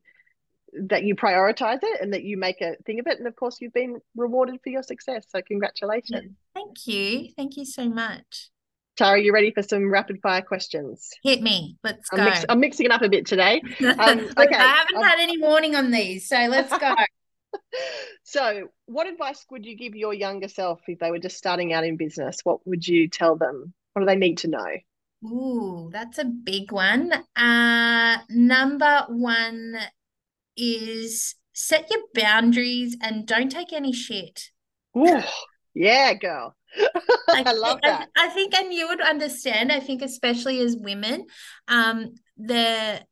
that 0.78 1.04
you 1.04 1.14
prioritize 1.14 1.78
it 1.82 2.00
and 2.00 2.12
that 2.12 2.24
you 2.24 2.36
make 2.36 2.60
a 2.60 2.76
thing 2.84 3.00
of 3.00 3.06
it. 3.06 3.18
And 3.18 3.26
of 3.26 3.36
course, 3.36 3.58
you've 3.60 3.72
been 3.72 3.98
rewarded 4.14 4.60
for 4.62 4.70
your 4.70 4.82
success. 4.82 5.24
So 5.28 5.40
congratulations. 5.40 6.36
Thank 6.54 6.86
you. 6.86 7.30
Thank 7.36 7.56
you 7.56 7.64
so 7.64 7.88
much. 7.88 8.50
Tara, 8.96 9.20
you 9.20 9.32
ready 9.32 9.52
for 9.52 9.62
some 9.62 9.90
rapid 9.90 10.20
fire 10.22 10.40
questions? 10.40 11.10
Hit 11.22 11.42
me. 11.42 11.76
Let's 11.84 12.08
I'm 12.12 12.18
go. 12.18 12.24
Mix, 12.24 12.44
I'm 12.48 12.60
mixing 12.60 12.86
it 12.86 12.92
up 12.92 13.02
a 13.02 13.08
bit 13.08 13.26
today. 13.26 13.62
Um, 13.80 14.20
okay. 14.38 14.54
I 14.54 14.84
haven't 14.84 15.02
had 15.02 15.18
any 15.20 15.38
warning 15.38 15.76
on 15.76 15.90
these, 15.90 16.28
so 16.28 16.36
let's 16.48 16.76
go. 16.76 16.94
so, 18.24 18.68
what 18.86 19.06
advice 19.06 19.44
would 19.50 19.64
you 19.66 19.76
give 19.76 19.94
your 19.94 20.14
younger 20.14 20.48
self 20.48 20.80
if 20.88 20.98
they 20.98 21.10
were 21.10 21.18
just 21.18 21.36
starting 21.36 21.72
out 21.72 21.84
in 21.84 21.96
business? 21.96 22.38
What 22.44 22.66
would 22.66 22.86
you 22.86 23.08
tell 23.08 23.36
them? 23.36 23.74
What 23.92 24.00
do 24.00 24.06
they 24.06 24.16
need 24.16 24.38
to 24.38 24.48
know? 24.48 24.66
Ooh, 25.26 25.90
that's 25.92 26.18
a 26.18 26.24
big 26.24 26.72
one. 26.72 27.12
Uh, 27.34 28.18
number 28.28 29.04
one 29.08 29.76
is 30.56 31.34
set 31.52 31.90
your 31.90 32.00
boundaries 32.14 32.96
and 33.00 33.26
don't 33.26 33.50
take 33.50 33.72
any 33.72 33.92
shit. 33.92 34.50
Ooh, 34.96 35.22
yeah, 35.74 36.14
girl. 36.14 36.54
I 37.28 37.52
love 37.52 37.80
that. 37.82 38.08
I, 38.16 38.26
I, 38.26 38.28
think, 38.28 38.54
and 38.54 38.72
you 38.72 38.88
would 38.88 39.00
understand. 39.00 39.72
I 39.72 39.80
think, 39.80 40.02
especially 40.02 40.60
as 40.60 40.76
women, 40.76 41.26
um, 41.68 42.14
the 42.36 43.02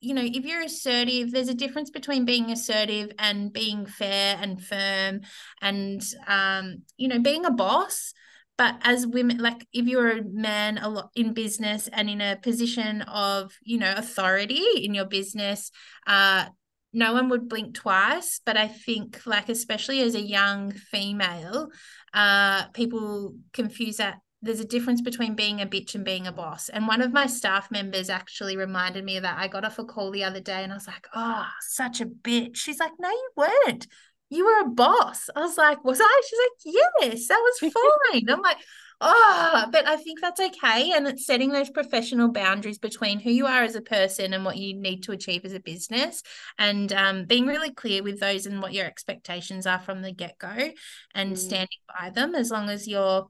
you 0.00 0.14
know, 0.14 0.22
if 0.22 0.44
you're 0.44 0.62
assertive, 0.62 1.32
there's 1.32 1.48
a 1.48 1.54
difference 1.54 1.90
between 1.90 2.24
being 2.24 2.50
assertive 2.50 3.10
and 3.18 3.52
being 3.52 3.86
fair 3.86 4.36
and 4.40 4.62
firm, 4.62 5.22
and 5.62 6.02
um, 6.26 6.82
you 6.96 7.08
know, 7.08 7.18
being 7.18 7.46
a 7.46 7.50
boss 7.50 8.12
but 8.58 8.76
as 8.82 9.06
women 9.06 9.38
like 9.38 9.66
if 9.72 9.86
you're 9.86 10.18
a 10.18 10.24
man 10.24 10.78
a 10.78 10.88
lot 10.88 11.10
in 11.14 11.32
business 11.32 11.88
and 11.92 12.08
in 12.08 12.20
a 12.20 12.36
position 12.36 13.02
of 13.02 13.52
you 13.62 13.78
know 13.78 13.94
authority 13.96 14.64
in 14.76 14.94
your 14.94 15.04
business 15.04 15.70
uh 16.06 16.46
no 16.92 17.12
one 17.12 17.28
would 17.28 17.48
blink 17.48 17.74
twice 17.74 18.40
but 18.44 18.56
i 18.56 18.68
think 18.68 19.20
like 19.26 19.48
especially 19.48 20.00
as 20.00 20.14
a 20.14 20.20
young 20.20 20.72
female 20.72 21.68
uh 22.14 22.66
people 22.68 23.34
confuse 23.52 23.96
that 23.96 24.18
there's 24.42 24.60
a 24.60 24.66
difference 24.66 25.00
between 25.00 25.34
being 25.34 25.60
a 25.60 25.66
bitch 25.66 25.94
and 25.94 26.04
being 26.04 26.26
a 26.26 26.32
boss. 26.32 26.68
And 26.68 26.86
one 26.86 27.00
of 27.00 27.12
my 27.12 27.26
staff 27.26 27.70
members 27.70 28.10
actually 28.10 28.56
reminded 28.56 29.04
me 29.04 29.16
of 29.16 29.22
that. 29.22 29.38
I 29.38 29.48
got 29.48 29.64
off 29.64 29.78
a 29.78 29.84
call 29.84 30.10
the 30.10 30.24
other 30.24 30.40
day 30.40 30.62
and 30.62 30.70
I 30.70 30.76
was 30.76 30.86
like, 30.86 31.08
oh, 31.14 31.46
such 31.62 32.00
a 32.00 32.06
bitch. 32.06 32.56
She's 32.56 32.78
like, 32.78 32.92
no, 32.98 33.08
you 33.08 33.30
weren't 33.36 33.88
you 34.28 34.44
were 34.44 34.66
a 34.66 34.70
boss. 34.70 35.28
I 35.34 35.40
was 35.40 35.56
like, 35.56 35.84
was 35.84 36.00
I? 36.00 36.22
She's 36.28 36.74
like, 36.74 36.74
yes, 37.00 37.28
that 37.28 37.40
was 37.40 37.72
fine. 38.12 38.28
I'm 38.28 38.42
like, 38.42 38.58
oh, 39.00 39.66
but 39.70 39.86
I 39.86 39.96
think 39.96 40.20
that's 40.20 40.40
okay. 40.40 40.92
And 40.92 41.06
it's 41.06 41.26
setting 41.26 41.50
those 41.50 41.70
professional 41.70 42.32
boundaries 42.32 42.78
between 42.78 43.20
who 43.20 43.30
you 43.30 43.46
are 43.46 43.62
as 43.62 43.76
a 43.76 43.80
person 43.80 44.32
and 44.32 44.44
what 44.44 44.56
you 44.56 44.74
need 44.74 45.02
to 45.04 45.12
achieve 45.12 45.44
as 45.44 45.52
a 45.52 45.60
business 45.60 46.22
and 46.58 46.92
um, 46.92 47.24
being 47.24 47.46
really 47.46 47.72
clear 47.72 48.02
with 48.02 48.20
those 48.20 48.46
and 48.46 48.60
what 48.60 48.72
your 48.72 48.86
expectations 48.86 49.66
are 49.66 49.80
from 49.80 50.02
the 50.02 50.12
get-go 50.12 50.70
and 51.14 51.32
mm. 51.32 51.38
standing 51.38 51.68
by 51.98 52.10
them 52.10 52.34
as 52.34 52.50
long 52.50 52.68
as 52.68 52.88
you're 52.88 53.26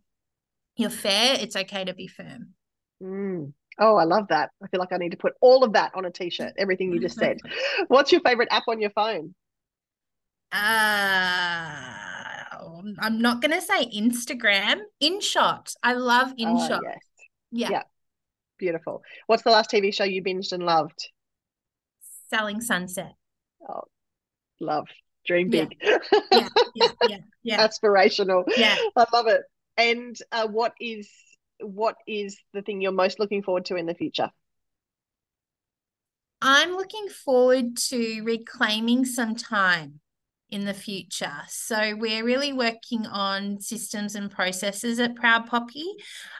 you're 0.78 0.90
fair, 0.90 1.38
it's 1.40 1.56
okay 1.56 1.84
to 1.84 1.94
be 1.94 2.06
firm. 2.06 2.50
Mm. 3.02 3.54
Oh, 3.78 3.96
I 3.96 4.04
love 4.04 4.28
that. 4.28 4.50
I 4.62 4.68
feel 4.68 4.80
like 4.80 4.92
I 4.92 4.98
need 4.98 5.12
to 5.12 5.16
put 5.16 5.32
all 5.40 5.64
of 5.64 5.72
that 5.72 5.92
on 5.94 6.04
a 6.04 6.10
t-shirt, 6.10 6.52
everything 6.58 6.92
you 6.92 7.00
just 7.00 7.18
said. 7.18 7.38
What's 7.88 8.12
your 8.12 8.20
favorite 8.20 8.48
app 8.50 8.64
on 8.68 8.80
your 8.80 8.90
phone? 8.90 9.34
Uh 10.56 11.96
I'm 12.98 13.20
not 13.20 13.42
gonna 13.42 13.60
say 13.60 13.86
Instagram. 13.86 14.80
InShot. 15.02 15.74
I 15.82 15.94
love 15.94 16.32
oh, 16.38 16.44
InShot. 16.44 16.80
yes. 16.82 16.98
Yeah. 17.50 17.70
Yeah. 17.70 17.82
Beautiful. 18.58 19.02
What's 19.26 19.42
the 19.42 19.50
last 19.50 19.70
TV 19.70 19.92
show 19.92 20.04
you 20.04 20.22
binged 20.22 20.52
and 20.52 20.62
loved? 20.62 21.10
Selling 22.30 22.60
Sunset. 22.60 23.12
Oh, 23.68 23.82
love. 24.60 24.88
Dream 25.26 25.50
big. 25.50 25.76
Yeah. 25.82 25.98
yeah, 26.32 26.48
yeah, 26.74 26.88
yeah, 27.08 27.18
yeah. 27.42 27.66
Aspirational. 27.66 28.44
Yeah. 28.56 28.76
I 28.96 29.06
love 29.12 29.26
it. 29.26 29.42
And 29.76 30.16
uh, 30.32 30.46
what 30.48 30.72
is 30.80 31.10
what 31.60 31.96
is 32.06 32.38
the 32.52 32.62
thing 32.62 32.80
you're 32.80 32.92
most 32.92 33.18
looking 33.18 33.42
forward 33.42 33.66
to 33.66 33.76
in 33.76 33.86
the 33.86 33.94
future? 33.94 34.30
I'm 36.40 36.72
looking 36.72 37.08
forward 37.08 37.76
to 37.88 38.22
reclaiming 38.22 39.04
some 39.04 39.34
time 39.34 40.00
in 40.50 40.64
the 40.64 40.74
future. 40.74 41.42
So 41.48 41.96
we're 41.96 42.24
really 42.24 42.52
working 42.52 43.06
on 43.06 43.60
systems 43.60 44.14
and 44.14 44.30
processes 44.30 45.00
at 45.00 45.16
Proud 45.16 45.46
Poppy. 45.46 45.86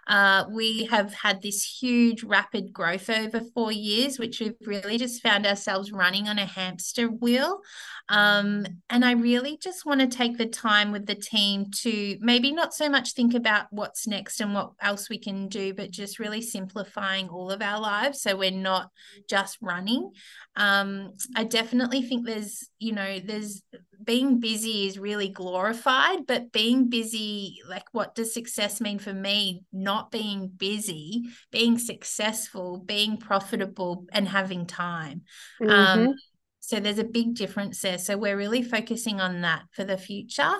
Uh, 0.07 0.45
we 0.51 0.85
have 0.85 1.13
had 1.13 1.43
this 1.43 1.65
huge 1.65 2.23
rapid 2.23 2.73
growth 2.73 3.11
over 3.11 3.41
four 3.55 3.73
years, 3.73 4.19
which 4.19 4.41
we've 4.41 4.55
really 4.65 4.97
just 4.97 5.23
found 5.23 5.45
ourselves 5.45 5.91
running 5.91 6.29
on 6.29 6.39
a 6.39 6.47
hamster 6.47 7.09
wheel. 7.09 7.61
Um, 8.09 8.65
and 8.89 9.05
I 9.05 9.13
really 9.13 9.59
just 9.61 9.85
want 9.85 10.01
to 10.01 10.07
take 10.07 10.39
the 10.39 10.47
time 10.47 10.93
with 10.93 11.07
the 11.07 11.17
team 11.17 11.67
to 11.83 12.17
maybe 12.21 12.53
not 12.53 12.73
so 12.73 12.89
much 12.89 13.13
think 13.13 13.35
about 13.35 13.67
what's 13.71 14.07
next 14.07 14.41
and 14.41 14.55
what 14.55 14.71
else 14.81 15.11
we 15.11 15.19
can 15.19 15.49
do, 15.49 15.75
but 15.75 15.91
just 15.91 16.21
really 16.21 16.43
simplifying 16.43 17.29
all 17.29 17.51
of 17.51 17.61
our 17.63 17.81
lives 17.81 18.23
so 18.23 18.37
we're 18.37 18.53
not 18.53 18.91
just 19.29 19.59
running. 19.61 20.13
Um, 20.55 21.15
I 21.35 21.45
definitely 21.45 22.03
think 22.03 22.27
there's, 22.27 22.69
you 22.79 22.93
know, 22.93 23.19
there's 23.19 23.63
being 24.05 24.41
busy 24.41 24.87
is 24.87 24.99
really 24.99 25.29
glorified, 25.29 26.27
but 26.27 26.53
being 26.53 26.89
busy, 26.89 27.59
like 27.69 27.85
what 27.93 28.15
does 28.15 28.35
success 28.35 28.81
mean 28.81 28.99
for 28.99 29.13
me? 29.13 29.65
Not 29.73 30.11
being 30.11 30.49
busy, 30.49 31.25
being 31.51 31.79
successful, 31.79 32.79
being 32.79 33.17
profitable, 33.17 34.07
and 34.13 34.29
having 34.29 34.67
time. 34.67 35.23
Um, 35.61 35.69
mm-hmm. 35.69 36.09
Um, 36.09 36.15
so 36.61 36.81
there's 36.81 36.99
a 36.99 37.05
big 37.05 37.35
difference 37.35 37.81
there. 37.81 37.99
So 37.99 38.17
we're 38.17 38.37
really 38.37 38.63
focusing 38.63 39.21
on 39.21 39.43
that 39.43 39.63
for 39.73 39.85
the 39.85 39.97
future 39.97 40.53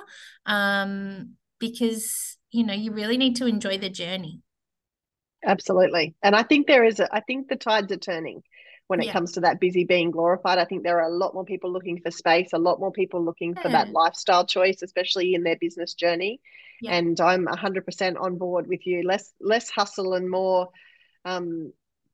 um, 0.47 1.35
because, 1.59 2.37
you 2.51 2.65
know, 2.65 2.75
you 2.75 2.93
really 2.93 3.17
need 3.17 3.37
to 3.37 3.47
enjoy 3.47 3.79
the 3.79 3.91
journey. 3.91 4.41
Absolutely. 5.45 6.15
And 6.23 6.35
I 6.35 6.43
think 6.43 6.67
there 6.67 6.85
is, 6.85 7.01
a, 7.01 7.13
I 7.15 7.21
think 7.21 7.49
the 7.49 7.57
tides 7.57 7.93
are 7.93 7.97
turning 7.97 8.43
when 8.89 9.01
it 9.01 9.07
yeah. 9.07 9.13
comes 9.13 9.33
to 9.33 9.41
that 9.41 9.61
busy 9.61 9.85
being 9.85 10.11
glorified. 10.11 10.59
I 10.59 10.65
think 10.65 10.83
there 10.83 11.01
are 11.01 11.09
a 11.09 11.15
lot 11.15 11.35
more 11.35 11.45
people 11.45 11.73
looking 11.73 12.01
for 12.01 12.11
space, 12.11 12.51
a 12.53 12.59
lot 12.59 12.79
more 12.79 12.93
people 12.93 13.25
looking 13.25 13.55
yeah. 13.55 13.63
for 13.63 13.69
that 13.71 13.91
lifestyle 13.91 14.47
choice, 14.47 14.83
especially 14.83 15.35
in 15.35 15.43
their 15.43 15.57
business 15.57 15.95
journey. 15.95 16.41
Yeah. 16.81 16.95
And 16.95 17.21
I'm 17.21 17.47
100% 17.47 18.21
on 18.21 18.39
board 18.39 18.67
with 18.69 18.87
you. 18.87 19.03
Less 19.03 19.33
less 19.41 19.71
hustle 19.71 20.15
and 20.15 20.31
more, 20.31 20.69
um, 21.25 21.73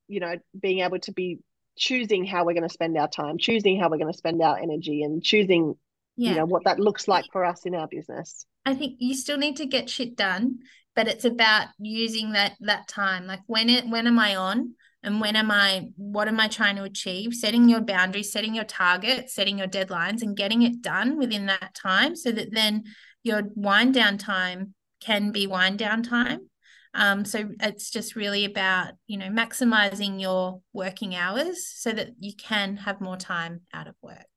you 0.08 0.20
know, 0.20 0.36
being 0.58 0.80
able 0.80 1.00
to 1.00 1.12
be 1.12 1.40
choosing 1.76 2.24
how 2.24 2.44
we're 2.44 2.54
going 2.54 2.68
to 2.68 2.72
spend 2.72 2.96
our 2.96 3.08
time, 3.08 3.38
choosing 3.38 3.78
how 3.78 3.90
we're 3.90 3.98
going 3.98 4.12
to 4.12 4.18
spend 4.18 4.40
our 4.40 4.58
energy, 4.58 5.02
and 5.02 5.22
choosing, 5.22 5.74
you 6.16 6.34
know, 6.34 6.46
what 6.46 6.64
that 6.64 6.78
looks 6.78 7.08
like 7.08 7.24
for 7.32 7.44
us 7.44 7.66
in 7.66 7.74
our 7.74 7.88
business. 7.88 8.46
I 8.64 8.74
think 8.74 8.96
you 8.98 9.14
still 9.14 9.38
need 9.38 9.56
to 9.56 9.66
get 9.66 9.90
shit 9.90 10.16
done, 10.16 10.60
but 10.94 11.08
it's 11.08 11.24
about 11.24 11.68
using 11.78 12.32
that 12.32 12.52
that 12.60 12.88
time. 12.88 13.26
Like 13.26 13.40
when 13.46 13.68
it 13.68 13.88
when 13.88 14.06
am 14.06 14.18
I 14.18 14.36
on? 14.36 14.74
And 15.02 15.20
when 15.20 15.36
am 15.36 15.50
i 15.50 15.88
what 15.96 16.28
am 16.28 16.40
i 16.40 16.48
trying 16.48 16.76
to 16.76 16.84
achieve? 16.84 17.34
Setting 17.34 17.68
your 17.68 17.80
boundaries 17.80 18.32
setting 18.32 18.54
your 18.54 18.64
targets 18.64 19.34
setting 19.34 19.58
your 19.58 19.68
deadlines 19.68 20.22
and 20.22 20.36
getting 20.36 20.62
it 20.62 20.82
done 20.82 21.18
within 21.18 21.46
that 21.46 21.74
time 21.74 22.16
so 22.16 22.32
that 22.32 22.52
then 22.52 22.84
your 23.22 23.42
wind 23.54 23.94
down 23.94 24.18
time 24.18 24.74
can 25.00 25.32
be 25.32 25.46
wind 25.46 25.78
down 25.78 26.02
time. 26.02 26.48
Um, 26.94 27.24
so 27.24 27.48
it's 27.60 27.90
just 27.90 28.16
really 28.16 28.44
about 28.44 28.92
you 29.06 29.16
know 29.16 29.28
maximizing 29.28 30.20
your 30.20 30.60
working 30.72 31.14
hours 31.14 31.66
so 31.66 31.92
that 31.92 32.10
you 32.18 32.34
can 32.36 32.76
have 32.76 33.00
more 33.00 33.16
time 33.16 33.62
out 33.72 33.88
of 33.88 33.94
work 34.02 34.31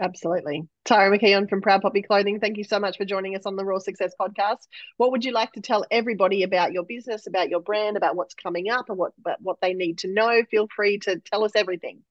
Absolutely. 0.00 0.66
Tara 0.84 1.16
McKeon 1.16 1.48
from 1.48 1.60
Proud 1.60 1.82
Poppy 1.82 2.02
Clothing, 2.02 2.40
thank 2.40 2.56
you 2.56 2.64
so 2.64 2.80
much 2.80 2.96
for 2.96 3.04
joining 3.04 3.36
us 3.36 3.44
on 3.44 3.56
the 3.56 3.64
Roar 3.64 3.78
Success 3.78 4.14
podcast. 4.18 4.66
What 4.96 5.12
would 5.12 5.24
you 5.24 5.32
like 5.32 5.52
to 5.52 5.60
tell 5.60 5.84
everybody 5.90 6.42
about 6.44 6.72
your 6.72 6.84
business, 6.84 7.26
about 7.26 7.50
your 7.50 7.60
brand, 7.60 7.96
about 7.96 8.16
what's 8.16 8.34
coming 8.34 8.70
up 8.70 8.88
and 8.88 8.96
what 8.96 9.12
what 9.40 9.58
they 9.60 9.74
need 9.74 9.98
to 9.98 10.08
know? 10.08 10.42
Feel 10.50 10.66
free 10.74 10.98
to 11.00 11.20
tell 11.20 11.44
us 11.44 11.52
everything. 11.54 12.02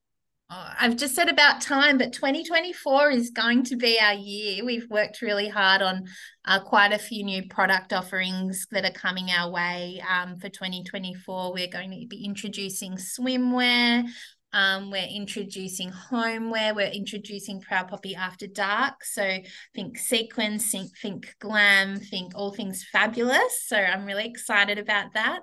Oh, 0.53 0.73
I've 0.79 0.97
just 0.97 1.15
said 1.15 1.29
about 1.29 1.61
time, 1.61 1.97
but 1.97 2.11
2024 2.11 3.09
is 3.11 3.29
going 3.29 3.63
to 3.63 3.77
be 3.77 3.97
our 3.99 4.13
year. 4.13 4.65
We've 4.65 4.89
worked 4.89 5.21
really 5.21 5.47
hard 5.47 5.81
on 5.81 6.03
uh, 6.43 6.59
quite 6.59 6.91
a 6.91 6.99
few 6.99 7.23
new 7.23 7.47
product 7.47 7.93
offerings 7.93 8.67
that 8.71 8.83
are 8.83 8.91
coming 8.91 9.29
our 9.29 9.49
way 9.49 10.03
um, 10.07 10.37
for 10.39 10.49
2024. 10.49 11.53
We're 11.53 11.67
going 11.67 11.91
to 11.91 12.05
be 12.05 12.25
introducing 12.25 12.97
swimwear. 12.97 14.09
Um, 14.53 14.91
we're 14.91 15.07
introducing 15.07 15.89
homeware. 15.89 16.75
We're 16.75 16.87
introducing 16.87 17.61
Proud 17.61 17.87
Poppy 17.87 18.15
After 18.15 18.47
Dark. 18.47 19.03
So 19.03 19.37
think 19.73 19.97
sequins, 19.97 20.69
think, 20.69 20.97
think 20.97 21.35
glam, 21.39 21.97
think 21.97 22.33
all 22.35 22.51
things 22.51 22.85
fabulous. 22.91 23.63
So 23.65 23.77
I'm 23.77 24.05
really 24.05 24.25
excited 24.25 24.77
about 24.77 25.13
that. 25.13 25.39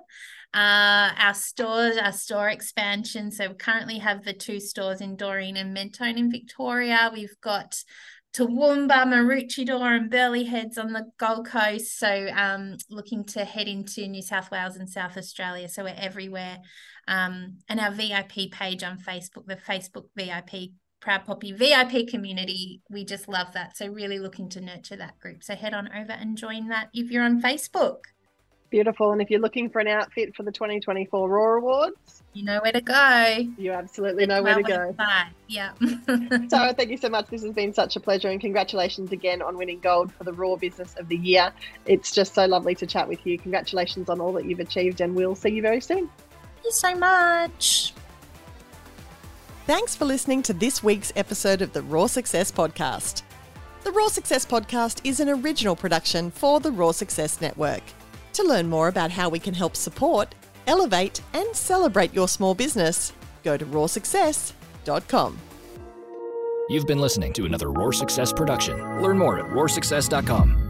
Uh, 0.53 1.13
our 1.19 1.33
stores, 1.33 1.97
our 1.97 2.11
store 2.11 2.49
expansion. 2.49 3.31
So 3.31 3.49
we 3.49 3.55
currently 3.55 3.99
have 3.99 4.23
the 4.23 4.33
two 4.33 4.59
stores 4.59 5.01
in 5.01 5.15
Doreen 5.15 5.57
and 5.57 5.73
Mentone 5.73 6.17
in 6.17 6.31
Victoria. 6.31 7.11
We've 7.13 7.39
got 7.41 7.83
Toowoomba, 8.35 9.05
Maroochydore, 9.05 9.97
and 9.97 10.09
Burleigh 10.11 10.43
Heads 10.43 10.77
on 10.77 10.93
the 10.93 11.11
Gold 11.17 11.47
Coast. 11.47 11.97
So, 11.97 12.27
um, 12.35 12.77
looking 12.89 13.25
to 13.25 13.43
head 13.43 13.67
into 13.67 14.07
New 14.07 14.21
South 14.21 14.51
Wales 14.51 14.75
and 14.75 14.87
South 14.87 15.17
Australia. 15.17 15.67
So, 15.67 15.83
we're 15.83 15.95
everywhere. 15.97 16.59
Um, 17.09 17.57
and 17.67 17.79
our 17.79 17.91
VIP 17.91 18.51
page 18.51 18.83
on 18.83 18.99
Facebook, 18.99 19.47
the 19.47 19.55
Facebook 19.55 20.05
VIP 20.15 20.71
Proud 21.01 21.25
Poppy 21.25 21.51
VIP 21.51 22.07
community, 22.07 22.81
we 22.89 23.03
just 23.03 23.27
love 23.27 23.51
that. 23.53 23.75
So, 23.75 23.87
really 23.87 24.19
looking 24.19 24.47
to 24.49 24.61
nurture 24.61 24.95
that 24.97 25.19
group. 25.19 25.43
So, 25.43 25.55
head 25.55 25.73
on 25.73 25.89
over 25.91 26.11
and 26.11 26.37
join 26.37 26.67
that 26.69 26.89
if 26.93 27.09
you're 27.09 27.23
on 27.23 27.41
Facebook. 27.41 28.01
Beautiful. 28.69 29.11
And 29.11 29.21
if 29.21 29.31
you're 29.31 29.39
looking 29.39 29.71
for 29.71 29.79
an 29.79 29.87
outfit 29.87 30.35
for 30.35 30.43
the 30.43 30.51
2024 30.51 31.27
Roar 31.27 31.55
Awards, 31.55 32.21
you 32.33 32.43
know 32.43 32.59
where 32.61 32.71
to 32.71 32.81
go. 32.81 33.37
You 33.57 33.71
absolutely 33.71 34.27
know 34.27 34.43
where 34.43 34.55
to 34.55 34.61
go. 34.61 34.93
Bye. 34.93 35.29
Yeah. 35.47 35.71
Tara, 36.49 36.73
thank 36.77 36.91
you 36.91 36.97
so 36.97 37.09
much. 37.09 37.27
This 37.27 37.41
has 37.41 37.53
been 37.53 37.73
such 37.73 37.95
a 37.95 37.99
pleasure. 37.99 38.29
And 38.29 38.39
congratulations 38.39 39.11
again 39.11 39.41
on 39.41 39.57
winning 39.57 39.79
gold 39.79 40.13
for 40.13 40.23
the 40.23 40.33
Roar 40.33 40.57
Business 40.57 40.93
of 40.99 41.07
the 41.07 41.17
Year. 41.17 41.51
It's 41.87 42.11
just 42.11 42.35
so 42.35 42.45
lovely 42.45 42.75
to 42.75 42.85
chat 42.85 43.07
with 43.07 43.25
you. 43.25 43.39
Congratulations 43.39 44.07
on 44.07 44.21
all 44.21 44.33
that 44.33 44.45
you've 44.45 44.59
achieved, 44.59 45.01
and 45.01 45.15
we'll 45.15 45.33
see 45.33 45.49
you 45.49 45.63
very 45.63 45.81
soon. 45.81 46.07
Thank 46.59 46.65
you 46.65 46.71
so 46.71 46.95
much. 46.95 47.93
Thanks 49.65 49.95
for 49.95 50.03
listening 50.03 50.43
to 50.43 50.53
this 50.53 50.83
week's 50.83 51.13
episode 51.15 51.61
of 51.61 51.71
the 51.71 51.81
Roar 51.81 52.09
Success 52.09 52.51
Podcast. 52.51 53.21
The 53.85 53.91
Roar 53.93 54.09
Success 54.09 54.45
Podcast 54.45 54.99
is 55.05 55.21
an 55.21 55.29
original 55.29 55.73
production 55.73 56.31
for 56.31 56.59
the 56.59 56.71
Roar 56.71 56.93
Success 56.93 57.39
Network. 57.39 57.83
To 58.33 58.43
learn 58.43 58.67
more 58.67 58.89
about 58.89 59.09
how 59.09 59.29
we 59.29 59.39
can 59.39 59.53
help 59.53 59.77
support, 59.77 60.35
elevate, 60.67 61.21
and 61.33 61.55
celebrate 61.55 62.13
your 62.13 62.27
small 62.27 62.53
business, 62.53 63.13
go 63.43 63.55
to 63.55 63.65
roarsuccess.com. 63.65 65.37
You've 66.67 66.87
been 66.87 66.99
listening 66.99 67.31
to 67.33 67.45
another 67.45 67.71
Roar 67.71 67.93
Success 67.93 68.33
production. 68.33 69.01
Learn 69.01 69.17
more 69.17 69.39
at 69.39 69.45
roarsuccess.com. 69.45 70.68